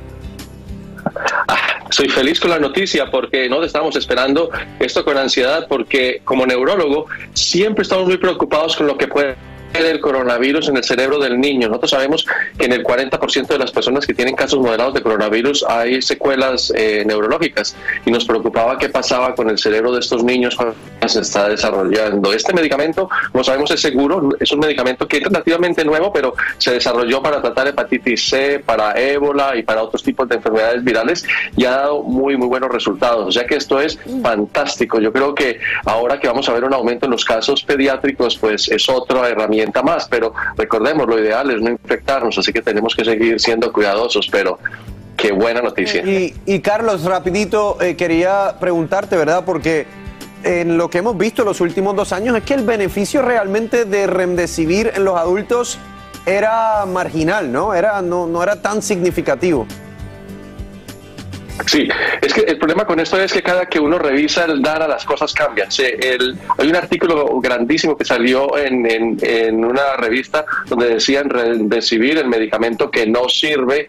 [1.90, 7.06] Soy feliz con la noticia porque no estamos esperando esto con ansiedad porque como neurólogo
[7.32, 9.36] siempre estamos muy preocupados con lo que puede
[9.74, 11.68] el coronavirus en el cerebro del niño.
[11.68, 12.26] Nosotros sabemos
[12.58, 16.72] que en el 40% de las personas que tienen casos moderados de coronavirus hay secuelas
[16.74, 20.74] eh, neurológicas y nos preocupaba qué pasaba con el cerebro de estos niños cuando
[21.06, 22.32] se está desarrollando.
[22.32, 26.72] Este medicamento, como sabemos, es seguro, es un medicamento que es relativamente nuevo, pero se
[26.72, 31.24] desarrolló para tratar hepatitis C, para ébola y para otros tipos de enfermedades virales
[31.56, 33.28] y ha dado muy, muy buenos resultados.
[33.28, 35.00] O sea que esto es fantástico.
[35.00, 38.68] Yo creo que ahora que vamos a ver un aumento en los casos pediátricos, pues
[38.68, 43.04] es otra herramienta más, pero recordemos, lo ideal es no infectarnos, así que tenemos que
[43.04, 44.59] seguir siendo cuidadosos, pero
[45.16, 46.02] qué buena noticia.
[46.04, 49.44] Y, Carlos, rapidito, eh, quería preguntarte, ¿verdad?
[49.44, 49.86] Porque
[50.44, 54.06] en lo que hemos visto los últimos dos años es que el beneficio realmente de
[54.06, 55.78] remdesivir en los adultos
[56.26, 57.74] era marginal, ¿no?
[57.74, 59.66] Era, no, no era tan significativo.
[61.66, 61.88] Sí,
[62.22, 65.04] es que el problema con esto es que cada que uno revisa el DARA las
[65.04, 65.70] cosas cambian.
[65.70, 71.28] Se- el- hay un artículo grandísimo que salió en, en- en una revista donde decían
[71.70, 73.88] recibir el medicamento que no sirve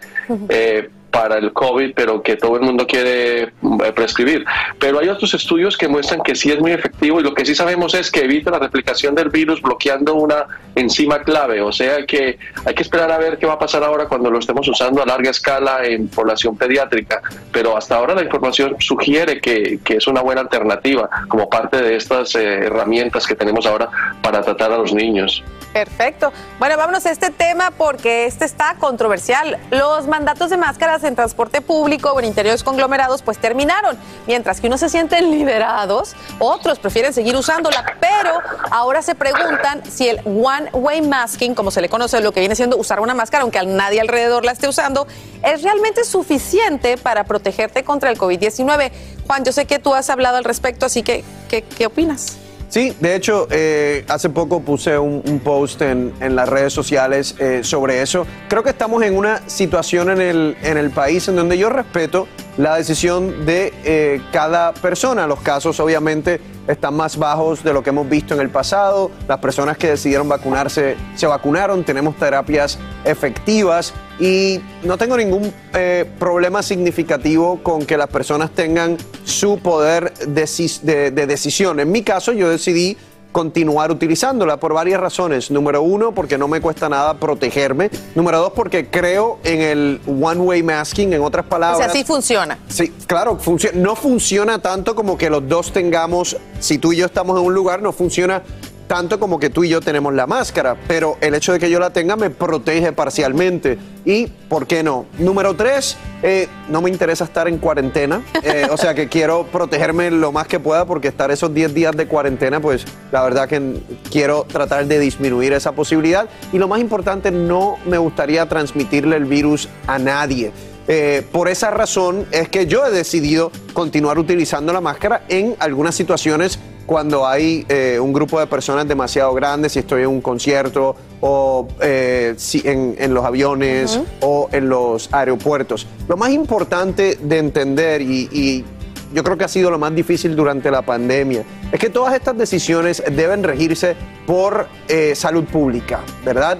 [0.49, 3.51] eh, para el COVID, pero que todo el mundo quiere eh,
[3.95, 4.45] prescribir.
[4.79, 7.55] Pero hay otros estudios que muestran que sí es muy efectivo y lo que sí
[7.55, 10.45] sabemos es que evita la replicación del virus bloqueando una
[10.75, 11.61] enzima clave.
[11.61, 14.39] O sea que hay que esperar a ver qué va a pasar ahora cuando lo
[14.39, 17.21] estemos usando a larga escala en población pediátrica.
[17.51, 21.95] Pero hasta ahora la información sugiere que, que es una buena alternativa como parte de
[21.95, 23.89] estas eh, herramientas que tenemos ahora
[24.21, 25.43] para tratar a los niños.
[25.73, 26.33] Perfecto.
[26.57, 29.57] Bueno, vámonos a este tema porque este está controversial.
[29.69, 33.97] Los mandatos de máscaras en transporte público o en interiores conglomerados pues terminaron.
[34.27, 37.85] Mientras que unos se sienten liberados, otros prefieren seguir usándola.
[37.99, 38.39] Pero
[38.71, 42.77] ahora se preguntan si el one-way masking, como se le conoce, lo que viene siendo
[42.77, 45.07] usar una máscara, aunque nadie alrededor la esté usando,
[45.43, 48.91] es realmente suficiente para protegerte contra el COVID-19.
[49.27, 52.37] Juan, yo sé que tú has hablado al respecto, así que, ¿qué, qué opinas?
[52.69, 57.61] Sí, de hecho, eh, hace poco puse un, post en, en las redes sociales eh,
[57.63, 58.27] sobre eso.
[58.47, 62.27] Creo que estamos en una situación en el, en el país en donde yo respeto
[62.59, 65.25] la decisión de eh, cada persona.
[65.25, 69.11] Los casos obviamente están más bajos de lo que hemos visto en el pasado.
[69.29, 71.85] Las personas que decidieron vacunarse se vacunaron.
[71.85, 78.97] Tenemos terapias efectivas y no tengo ningún eh, problema significativo con que las personas tengan
[79.23, 81.79] su poder de decisión.
[81.79, 82.97] En mi caso, yo decidí
[83.43, 85.49] continuar utilizándola por varias razones.
[85.49, 87.89] Número uno, porque no me cuesta nada protegerme.
[88.13, 91.79] Número dos, porque creo en el one-way masking, en otras O palabras.
[91.79, 92.57] sea, sí funciona.
[92.67, 97.05] Sí, claro, funcio- no funciona tanto como que los dos tengamos, si tú y yo
[97.05, 98.43] estamos en un lugar, no funciona
[98.89, 101.79] tanto como que tú y yo tenemos la máscara, pero el hecho de que yo
[101.79, 103.77] la tenga me protege parcialmente.
[104.03, 105.05] Y, ¿por qué no?
[105.19, 110.09] Número tres, eh, no me interesa estar en cuarentena, eh, o sea que quiero protegerme
[110.09, 113.79] lo más que pueda porque estar esos 10 días de cuarentena, pues la verdad que
[114.09, 116.27] quiero tratar de disminuir esa posibilidad.
[116.51, 120.51] Y lo más importante, no me gustaría transmitirle el virus a nadie.
[120.87, 125.93] Eh, por esa razón es que yo he decidido continuar utilizando la máscara en algunas
[125.93, 126.57] situaciones
[126.89, 131.67] cuando hay eh, un grupo de personas demasiado grandes, si estoy en un concierto o
[131.81, 135.85] eh, si en, en los aviones o en los aeropuertos.
[136.07, 138.65] Lo más importante de entender y, y
[139.13, 142.35] yo creo que ha sido lo más difícil durante la pandemia, es que todas estas
[142.35, 146.57] decisiones deben regirse por eh, salud pública, ¿verdad?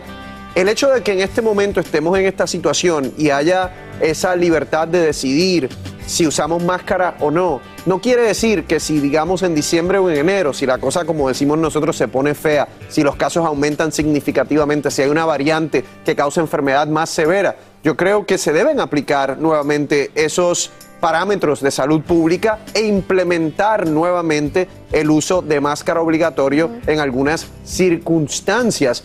[0.54, 4.88] El hecho de que en este momento estemos en esta situación y haya esa libertad
[4.88, 5.70] de decidir
[6.10, 10.18] si usamos máscara o no, no quiere decir que si digamos en diciembre o en
[10.18, 14.90] enero, si la cosa como decimos nosotros se pone fea, si los casos aumentan significativamente,
[14.90, 19.38] si hay una variante que causa enfermedad más severa, yo creo que se deben aplicar
[19.38, 27.00] nuevamente esos parámetros de salud pública e implementar nuevamente el uso de máscara obligatorio en
[27.00, 29.04] algunas circunstancias.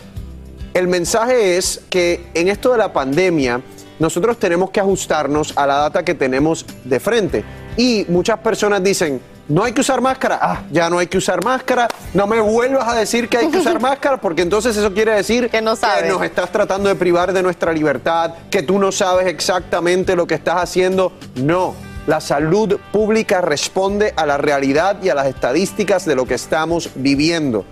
[0.73, 3.61] El mensaje es que en esto de la pandemia
[3.99, 7.43] nosotros tenemos que ajustarnos a la data que tenemos de frente.
[7.77, 10.39] Y muchas personas dicen, no hay que usar máscara.
[10.41, 11.87] Ah, ya no hay que usar máscara.
[12.13, 15.49] No me vuelvas a decir que hay que usar máscara porque entonces eso quiere decir
[15.49, 15.79] que, nos
[16.23, 20.63] estás tratando de privar de nuestra libertad, que tú no sabes exactamente lo que estás
[20.63, 21.11] haciendo.
[21.35, 21.75] No,
[22.07, 26.89] la salud pública responde a la realidad y a las estadísticas de lo que estamos
[26.95, 27.65] viviendo.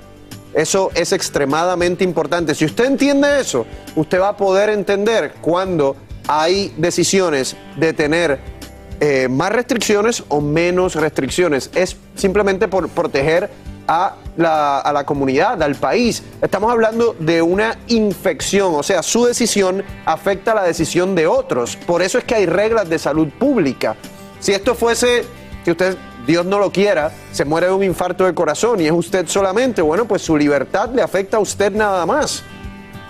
[0.54, 2.54] Eso es extremadamente importante.
[2.54, 3.66] Si usted entiende eso,
[3.96, 5.96] usted va a poder entender cuando
[6.28, 8.40] hay decisiones de tener
[9.00, 11.70] eh, más restricciones o menos restricciones.
[11.76, 13.50] Es simplemente por proteger
[13.88, 16.24] a la, a la, comunidad, al país.
[16.42, 21.76] Estamos hablando de una infección, o sea, su decisión afecta la decisión de otros.
[21.76, 23.96] Por eso es que hay reglas de salud pública.
[24.40, 25.26] Si esto fuese
[25.66, 28.92] que usted, Dios no lo quiera, se muere de un infarto de corazón y es
[28.92, 32.44] usted solamente, bueno, pues su libertad le afecta a usted nada más.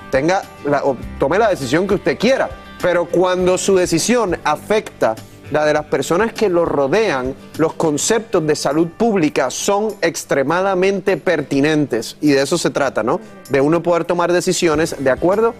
[0.09, 0.43] Tenga
[0.83, 2.49] o tome la decisión que usted quiera.
[2.83, 5.15] Pero cuando su decisión afecta
[5.51, 12.17] la de las personas que lo rodean, los conceptos de salud pública son extremadamente pertinentes
[12.19, 13.21] y de eso se trata, ¿no?
[13.49, 15.53] De uno poder tomar decisiones de acuerdo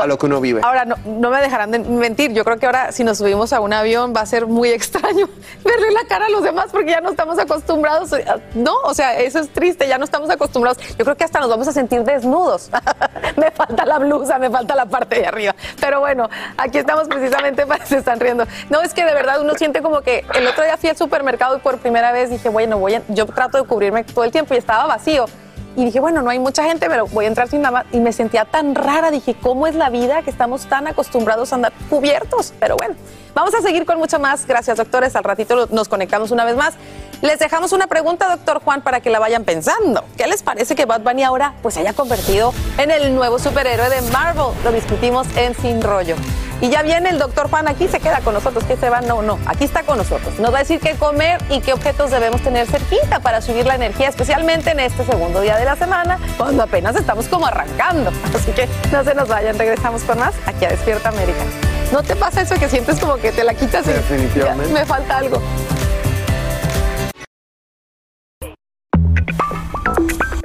[0.00, 0.60] a lo que uno vive.
[0.62, 2.32] Ahora, no, me dejarán de mentir.
[2.32, 5.28] Yo creo que ahora, si nos subimos a un avión, va a ser muy extraño
[5.64, 8.10] verle la cara a los demás porque ya no estamos acostumbrados.
[8.54, 10.78] No, o sea, eso es triste, ya no estamos acostumbrados.
[10.96, 12.70] Yo creo que hasta nos vamos a sentir desnudos.
[13.36, 15.54] me falta la blusa, me falta la parte de arriba.
[15.80, 18.44] Pero bueno, aquí estamos precisamente para se están riendo.
[18.70, 21.56] No, es que de verdad uno siente como que el otro día fui al supermercado
[21.56, 24.54] y por primera vez dije, bueno, voy a, yo trato de cubrirme todo el tiempo
[24.54, 25.26] y estaba vacío
[25.78, 28.12] y dije, bueno, no hay mucha gente, pero voy a entrar sin nada Y me
[28.12, 32.52] sentía tan rara, dije, ¿cómo es la vida que estamos tan acostumbrados a andar cubiertos?
[32.58, 32.96] Pero bueno,
[33.32, 34.44] vamos a seguir con mucho más.
[34.44, 35.14] Gracias, doctores.
[35.14, 36.74] Al ratito nos conectamos una vez más.
[37.22, 40.04] Les dejamos una pregunta, doctor Juan, para que la vayan pensando.
[40.16, 44.02] ¿Qué les parece que Bad Bunny ahora pues haya convertido en el nuevo superhéroe de
[44.10, 44.46] Marvel?
[44.64, 46.16] Lo discutimos en Sin Rollo.
[46.60, 48.64] Y ya viene el doctor Juan aquí, se queda con nosotros.
[48.64, 49.00] ¿Qué se va?
[49.00, 50.38] No, no, aquí está con nosotros.
[50.40, 53.76] Nos va a decir qué comer y qué objetos debemos tener cerquita para subir la
[53.76, 58.10] energía, especialmente en este segundo día de la semana, cuando apenas estamos como arrancando.
[58.34, 61.44] Así que no se nos vayan, regresamos con más aquí a Despierta América.
[61.92, 64.72] ¿No te pasa eso que sientes como que te la quitas y Definitivamente.
[64.74, 65.40] me falta algo?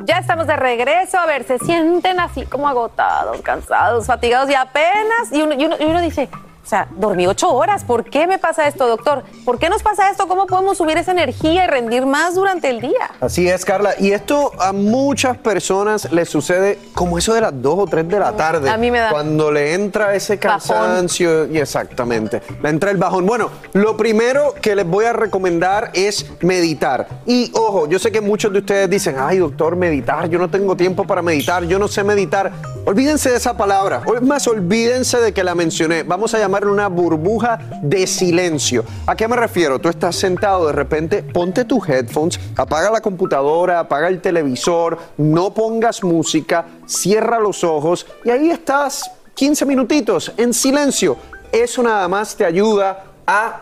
[0.06, 1.18] Ya estamos de regreso.
[1.18, 5.32] A ver, se sienten así como agotados, cansados, fatigados y apenas.
[5.32, 6.30] Y uno, y uno dice,
[6.64, 7.84] o sea, dormí ocho horas.
[7.84, 9.24] ¿Por qué me pasa esto, doctor?
[9.44, 10.30] ¿Por qué nos pasa esto?
[10.30, 13.12] ¿Cómo podemos subir esa energía y rendir más durante el día?
[13.20, 13.96] Así es, Carla.
[14.00, 18.18] Y esto a muchas personas les sucede como eso de las dos o tres de
[18.18, 18.70] la tarde.
[18.70, 19.10] A mí me da.
[19.10, 21.52] Cuando le entra ese cansancio.
[21.52, 22.42] Y exactamente.
[22.62, 23.26] Le entra el bajón.
[23.26, 27.08] Bueno, lo primero que les voy a recomendar es meditar.
[27.26, 30.30] Y ojo, yo sé que muchos de ustedes dicen, ay, doctor, meditar.
[30.30, 31.66] Yo no tengo tiempo para meditar.
[31.66, 32.54] Yo no sé meditar.
[32.86, 34.02] Olvídense de esa palabra.
[34.22, 36.04] Más, olvídense de que la mencioné.
[36.04, 38.86] Vamos a llamar una burbuja de silencio.
[39.08, 39.80] ¿A qué me refiero?
[39.80, 45.54] Tú estás sentado, de repente ponte tus headphones, apaga la computadora, apaga el televisor, no
[45.54, 51.18] pongas música, cierra los ojos y ahí estás 15 minutitos en silencio.
[51.52, 53.62] Eso nada más te ayuda a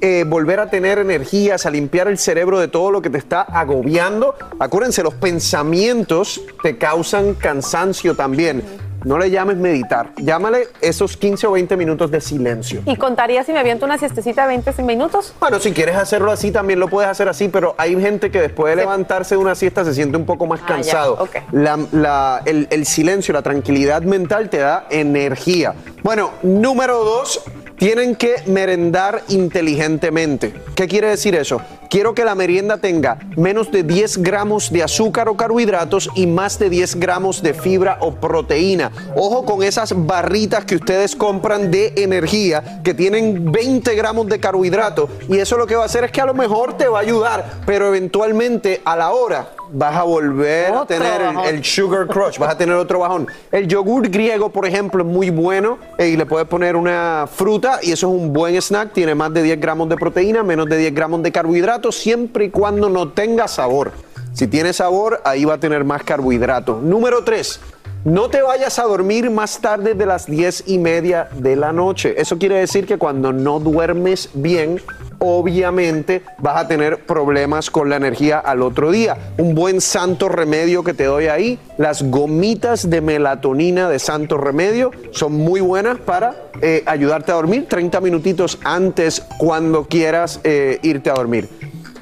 [0.00, 3.42] eh, volver a tener energías, a limpiar el cerebro de todo lo que te está
[3.42, 4.34] agobiando.
[4.58, 8.64] Acuérdense, los pensamientos te causan cansancio también.
[9.04, 12.82] No le llames meditar, llámale esos 15 o 20 minutos de silencio.
[12.86, 15.34] ¿Y contaría si me aviento una siestecita de 20 minutos?
[15.40, 18.70] Bueno, si quieres hacerlo así, también lo puedes hacer así, pero hay gente que después
[18.74, 21.28] de levantarse de una siesta se siente un poco más Ah, cansado.
[22.44, 25.74] el, el silencio, la tranquilidad mental te da energía.
[26.02, 27.42] Bueno, número dos,
[27.82, 30.54] tienen que merendar inteligentemente.
[30.76, 31.60] ¿Qué quiere decir eso?
[31.90, 36.60] Quiero que la merienda tenga menos de 10 gramos de azúcar o carbohidratos y más
[36.60, 38.92] de 10 gramos de fibra o proteína.
[39.16, 45.10] Ojo con esas barritas que ustedes compran de energía que tienen 20 gramos de carbohidratos
[45.28, 47.02] y eso lo que va a hacer es que a lo mejor te va a
[47.02, 52.38] ayudar, pero eventualmente a la hora vas a volver a tener el, el sugar crush,
[52.38, 53.26] vas a tener otro bajón.
[53.50, 57.71] El yogur griego, por ejemplo, es muy bueno eh, y le puedes poner una fruta
[57.82, 58.92] y eso es un buen snack.
[58.92, 62.50] Tiene más de 10 gramos de proteína, menos de 10 gramos de carbohidratos, siempre y
[62.50, 63.92] cuando no tenga sabor.
[64.32, 66.82] Si tiene sabor, ahí va a tener más carbohidratos.
[66.82, 67.60] Número 3.
[68.04, 72.20] No te vayas a dormir más tarde de las 10 y media de la noche.
[72.20, 74.80] Eso quiere decir que cuando no duermes bien,
[75.20, 79.16] obviamente vas a tener problemas con la energía al otro día.
[79.38, 84.90] Un buen santo remedio que te doy ahí, las gomitas de melatonina de santo remedio
[85.12, 91.08] son muy buenas para eh, ayudarte a dormir 30 minutitos antes cuando quieras eh, irte
[91.08, 91.48] a dormir.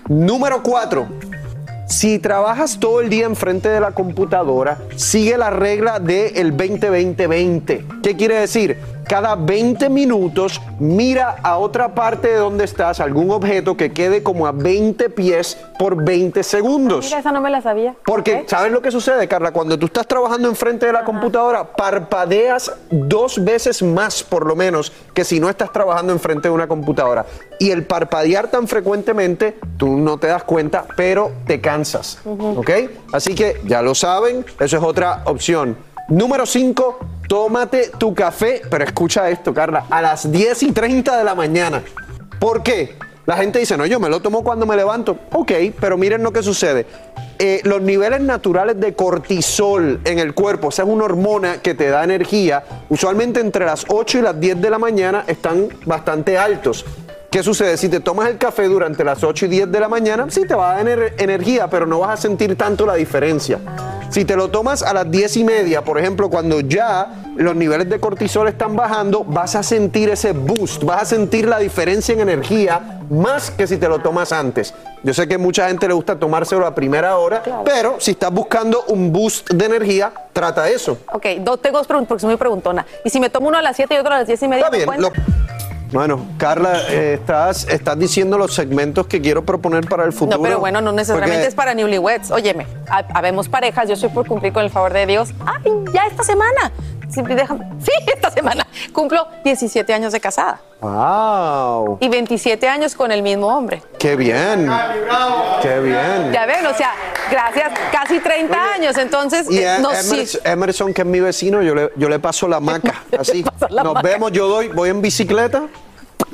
[0.08, 1.29] Número 4.
[1.90, 8.00] Si trabajas todo el día enfrente de la computadora, sigue la regla del 20-20-20.
[8.00, 8.78] ¿Qué quiere decir?
[9.10, 14.46] Cada 20 minutos mira a otra parte de donde estás, algún objeto que quede como
[14.46, 17.06] a 20 pies por 20 segundos.
[17.06, 17.96] Mira, esa no me la sabía.
[18.04, 19.50] Porque, ¿sabes lo que sucede, Carla?
[19.50, 24.92] Cuando tú estás trabajando enfrente de la computadora, parpadeas dos veces más, por lo menos,
[25.12, 27.26] que si no estás trabajando enfrente de una computadora.
[27.58, 32.20] Y el parpadear tan frecuentemente, tú no te das cuenta, pero te cansas.
[32.24, 32.70] ¿Ok?
[33.12, 35.89] Así que ya lo saben, eso es otra opción.
[36.10, 41.22] Número 5, tómate tu café, pero escucha esto, Carla, a las 10 y 30 de
[41.22, 41.84] la mañana.
[42.40, 42.96] ¿Por qué?
[43.26, 45.16] La gente dice, no, yo me lo tomo cuando me levanto.
[45.30, 46.84] Ok, pero miren lo que sucede.
[47.38, 51.88] Eh, los niveles naturales de cortisol en el cuerpo, esa es una hormona que te
[51.88, 56.84] da energía, usualmente entre las 8 y las 10 de la mañana están bastante altos.
[57.30, 57.76] ¿Qué sucede?
[57.76, 60.54] Si te tomas el café durante las 8 y 10 de la mañana, sí te
[60.54, 63.58] va a dar ener- energía, pero no vas a sentir tanto la diferencia.
[64.10, 67.88] Si te lo tomas a las 10 y media, por ejemplo, cuando ya los niveles
[67.88, 72.20] de cortisol están bajando, vas a sentir ese boost, vas a sentir la diferencia en
[72.20, 74.74] energía más que si te lo tomas antes.
[75.04, 78.82] Yo sé que mucha gente le gusta tomárselo a primera hora, pero si estás buscando
[78.88, 80.98] un boost de energía, trata eso.
[81.12, 82.84] Ok, dos, tengo dos preguntas porque soy muy preguntona.
[83.04, 84.64] Y si me tomo uno a las 7 y otro a las 10 y media,
[84.66, 85.12] Está ¿me bien,
[85.92, 90.36] Bueno, Carla, eh, estás, estás diciendo los segmentos que quiero proponer para el futuro.
[90.38, 92.30] No, pero bueno, no necesariamente Porque- es para newlyweds.
[92.30, 95.30] Óyeme, ha- habemos parejas, yo estoy por cumplir con el favor de Dios.
[95.44, 96.70] ¡Ay, ya esta semana!
[97.12, 98.66] Sí, déjame- sí, esta semana.
[98.92, 101.98] Cumplo 17 años de casada ¡Wow!
[102.00, 103.82] y 27 años con el mismo hombre.
[103.98, 104.70] ¡Qué bien!
[105.62, 106.32] ¡Qué bien!
[106.32, 106.92] Ya ven, o sea,
[107.30, 108.96] gracias, casi 30 años.
[108.96, 110.38] Entonces, Y eh, eh, no, Emerson, sí.
[110.44, 113.44] Emerson, que es mi vecino, yo le, yo le paso la maca, así.
[113.68, 114.08] la Nos maca.
[114.08, 115.64] vemos, yo doy, voy en bicicleta,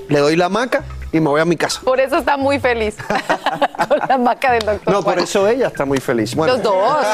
[0.08, 0.84] le doy la maca
[1.16, 1.80] y me voy a mi casa.
[1.84, 2.96] Por eso está muy feliz
[3.88, 4.92] con la maca del doctor.
[4.94, 6.34] No, por eso ella está muy feliz.
[6.34, 6.54] Bueno.
[6.54, 7.06] Los dos,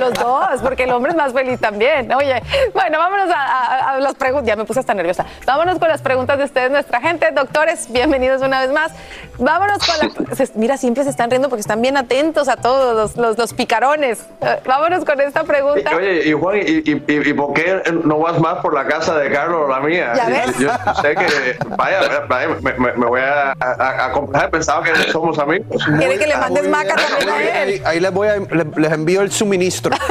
[0.00, 2.12] los dos, porque el hombre es más feliz también.
[2.12, 2.42] Oye,
[2.74, 4.46] bueno, vámonos a, a- a las preguntas.
[4.46, 5.24] Ya me puse hasta nerviosa.
[5.46, 7.30] Vámonos con las preguntas de ustedes, nuestra gente.
[7.32, 8.92] Doctores, bienvenidos una vez más.
[9.38, 10.46] Vámonos con la.
[10.54, 14.26] Mira, siempre se están riendo porque están bien atentos a todos los, los, los picarones.
[14.40, 15.90] Eh, Vámonos con esta pregunta.
[15.96, 19.16] Oye, y Juan, ¿y, y, y- y por qué no vas más por la casa
[19.18, 20.12] de Carlos o la mía?
[20.16, 20.58] ¿Ya ves?
[20.58, 20.70] Yo
[21.02, 25.38] sé que, vaya, vaya, me, me- me voy a, a, a complacer, pensaba que somos
[25.38, 25.84] amigos.
[25.98, 27.68] Quiere que le mandes maca también a él.
[27.68, 29.94] Ahí, ahí les, voy a, le- les envío el suministro.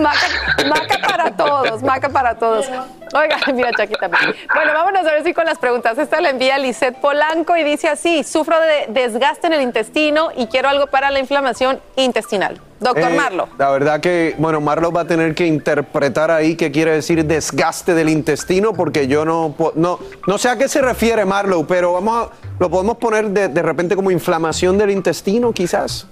[0.00, 0.26] Maca,
[0.68, 2.66] maca para todos, maca para todos.
[3.14, 4.08] Oiga, mira, Chaquita.
[4.08, 5.96] Bueno, vámonos a ver si con las preguntas.
[5.98, 10.46] Esta la envía Lisette Polanco y dice así: Sufro de desgaste en el intestino y
[10.48, 12.60] quiero algo para la inflamación intestinal.
[12.80, 13.48] Doctor Eh, Marlo.
[13.58, 17.94] La verdad que, bueno, Marlo va a tener que interpretar ahí qué quiere decir desgaste
[17.94, 22.28] del intestino, porque yo no, no, no sé a qué se refiere Marlo, pero vamos
[22.28, 26.06] a, lo podemos poner de, de repente como inflamación del intestino, quizás.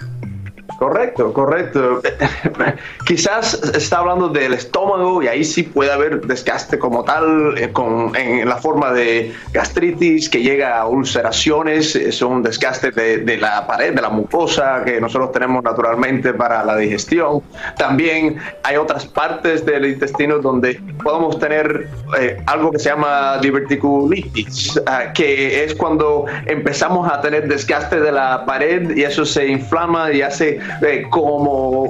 [0.78, 2.02] Correcto, correcto.
[3.06, 8.14] Quizás está hablando del estómago y ahí sí puede haber desgaste como tal, eh, con,
[8.14, 13.66] en la forma de gastritis que llega a ulceraciones, es un desgaste de, de la
[13.66, 17.42] pared, de la mucosa que nosotros tenemos naturalmente para la digestión.
[17.78, 21.88] También hay otras partes del intestino donde podemos tener
[22.18, 28.12] eh, algo que se llama diverticulitis, ah, que es cuando empezamos a tener desgaste de
[28.12, 30.60] la pared y eso se inflama y hace
[31.10, 31.82] como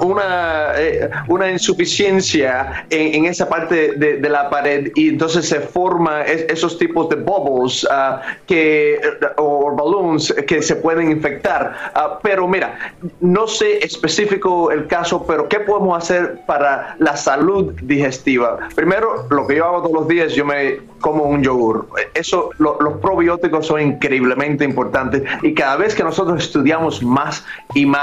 [0.00, 6.46] una, eh, una insuficiencia en, esa parte de, la pared y entonces se forma es-
[6.48, 9.00] esos tipos de bubbles ah, que,
[9.36, 11.74] o balloons que se pueden infectar.
[11.94, 12.78] Ah, pero mira,
[13.20, 18.58] no sé específico el caso, pero ¿qué podemos hacer para la salud digestiva?
[18.74, 21.88] Primero, lo que yo hago todos los días, yo me como un yogur.
[22.14, 27.86] Eso, lo- los probióticos son increíblemente importantes y cada vez que nosotros estudiamos más y
[27.86, 27.99] más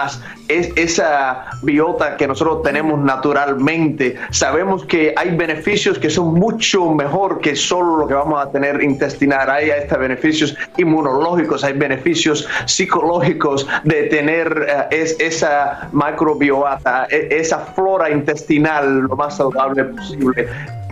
[0.48, 7.40] es esa biota que nosotros tenemos naturalmente, sabemos que hay beneficios que son mucho mejor
[7.41, 9.49] que solo lo que vamos a tener intestinal.
[9.49, 17.60] Hay estos beneficios inmunológicos, hay beneficios psicológicos de tener eh, es- esa microbiota, e- esa
[17.60, 20.48] flora intestinal lo más saludable posible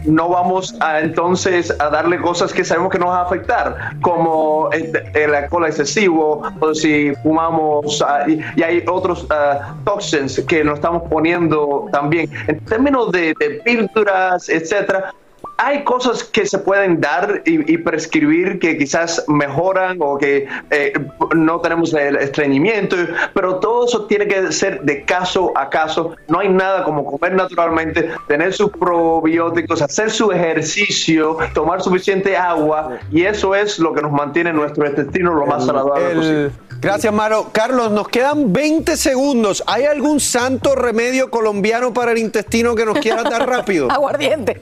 [0.08, 4.70] no vamos a entonces a darle cosas que sabemos que nos va a afectar, como
[4.72, 11.04] el, alcohol excesivo, o si fumamos, ah, y, hay otros ah, toxins que nos estamos
[11.10, 12.30] poniendo también.
[12.48, 15.14] En términos de, de píldoras, etcétera,
[15.58, 20.94] hay cosas que se pueden dar y, prescribir que quizás mejoran o que eh,
[21.36, 22.96] no tenemos el estreñimiento,
[23.34, 26.16] pero todo eso tiene que ser de caso a caso.
[26.28, 32.98] No hay nada como comer naturalmente, tener sus probióticos, hacer su ejercicio, tomar suficiente agua
[33.12, 36.52] y eso es lo que nos mantiene nuestro intestino lo más saludable posible.
[36.82, 37.50] Gracias, Maro.
[37.52, 39.64] Carlos, nos quedan 20 segundos.
[39.66, 43.90] ¿Hay algún santo remedio colombiano para el intestino que nos quiera dar rápido?
[43.92, 44.62] Aguardiente.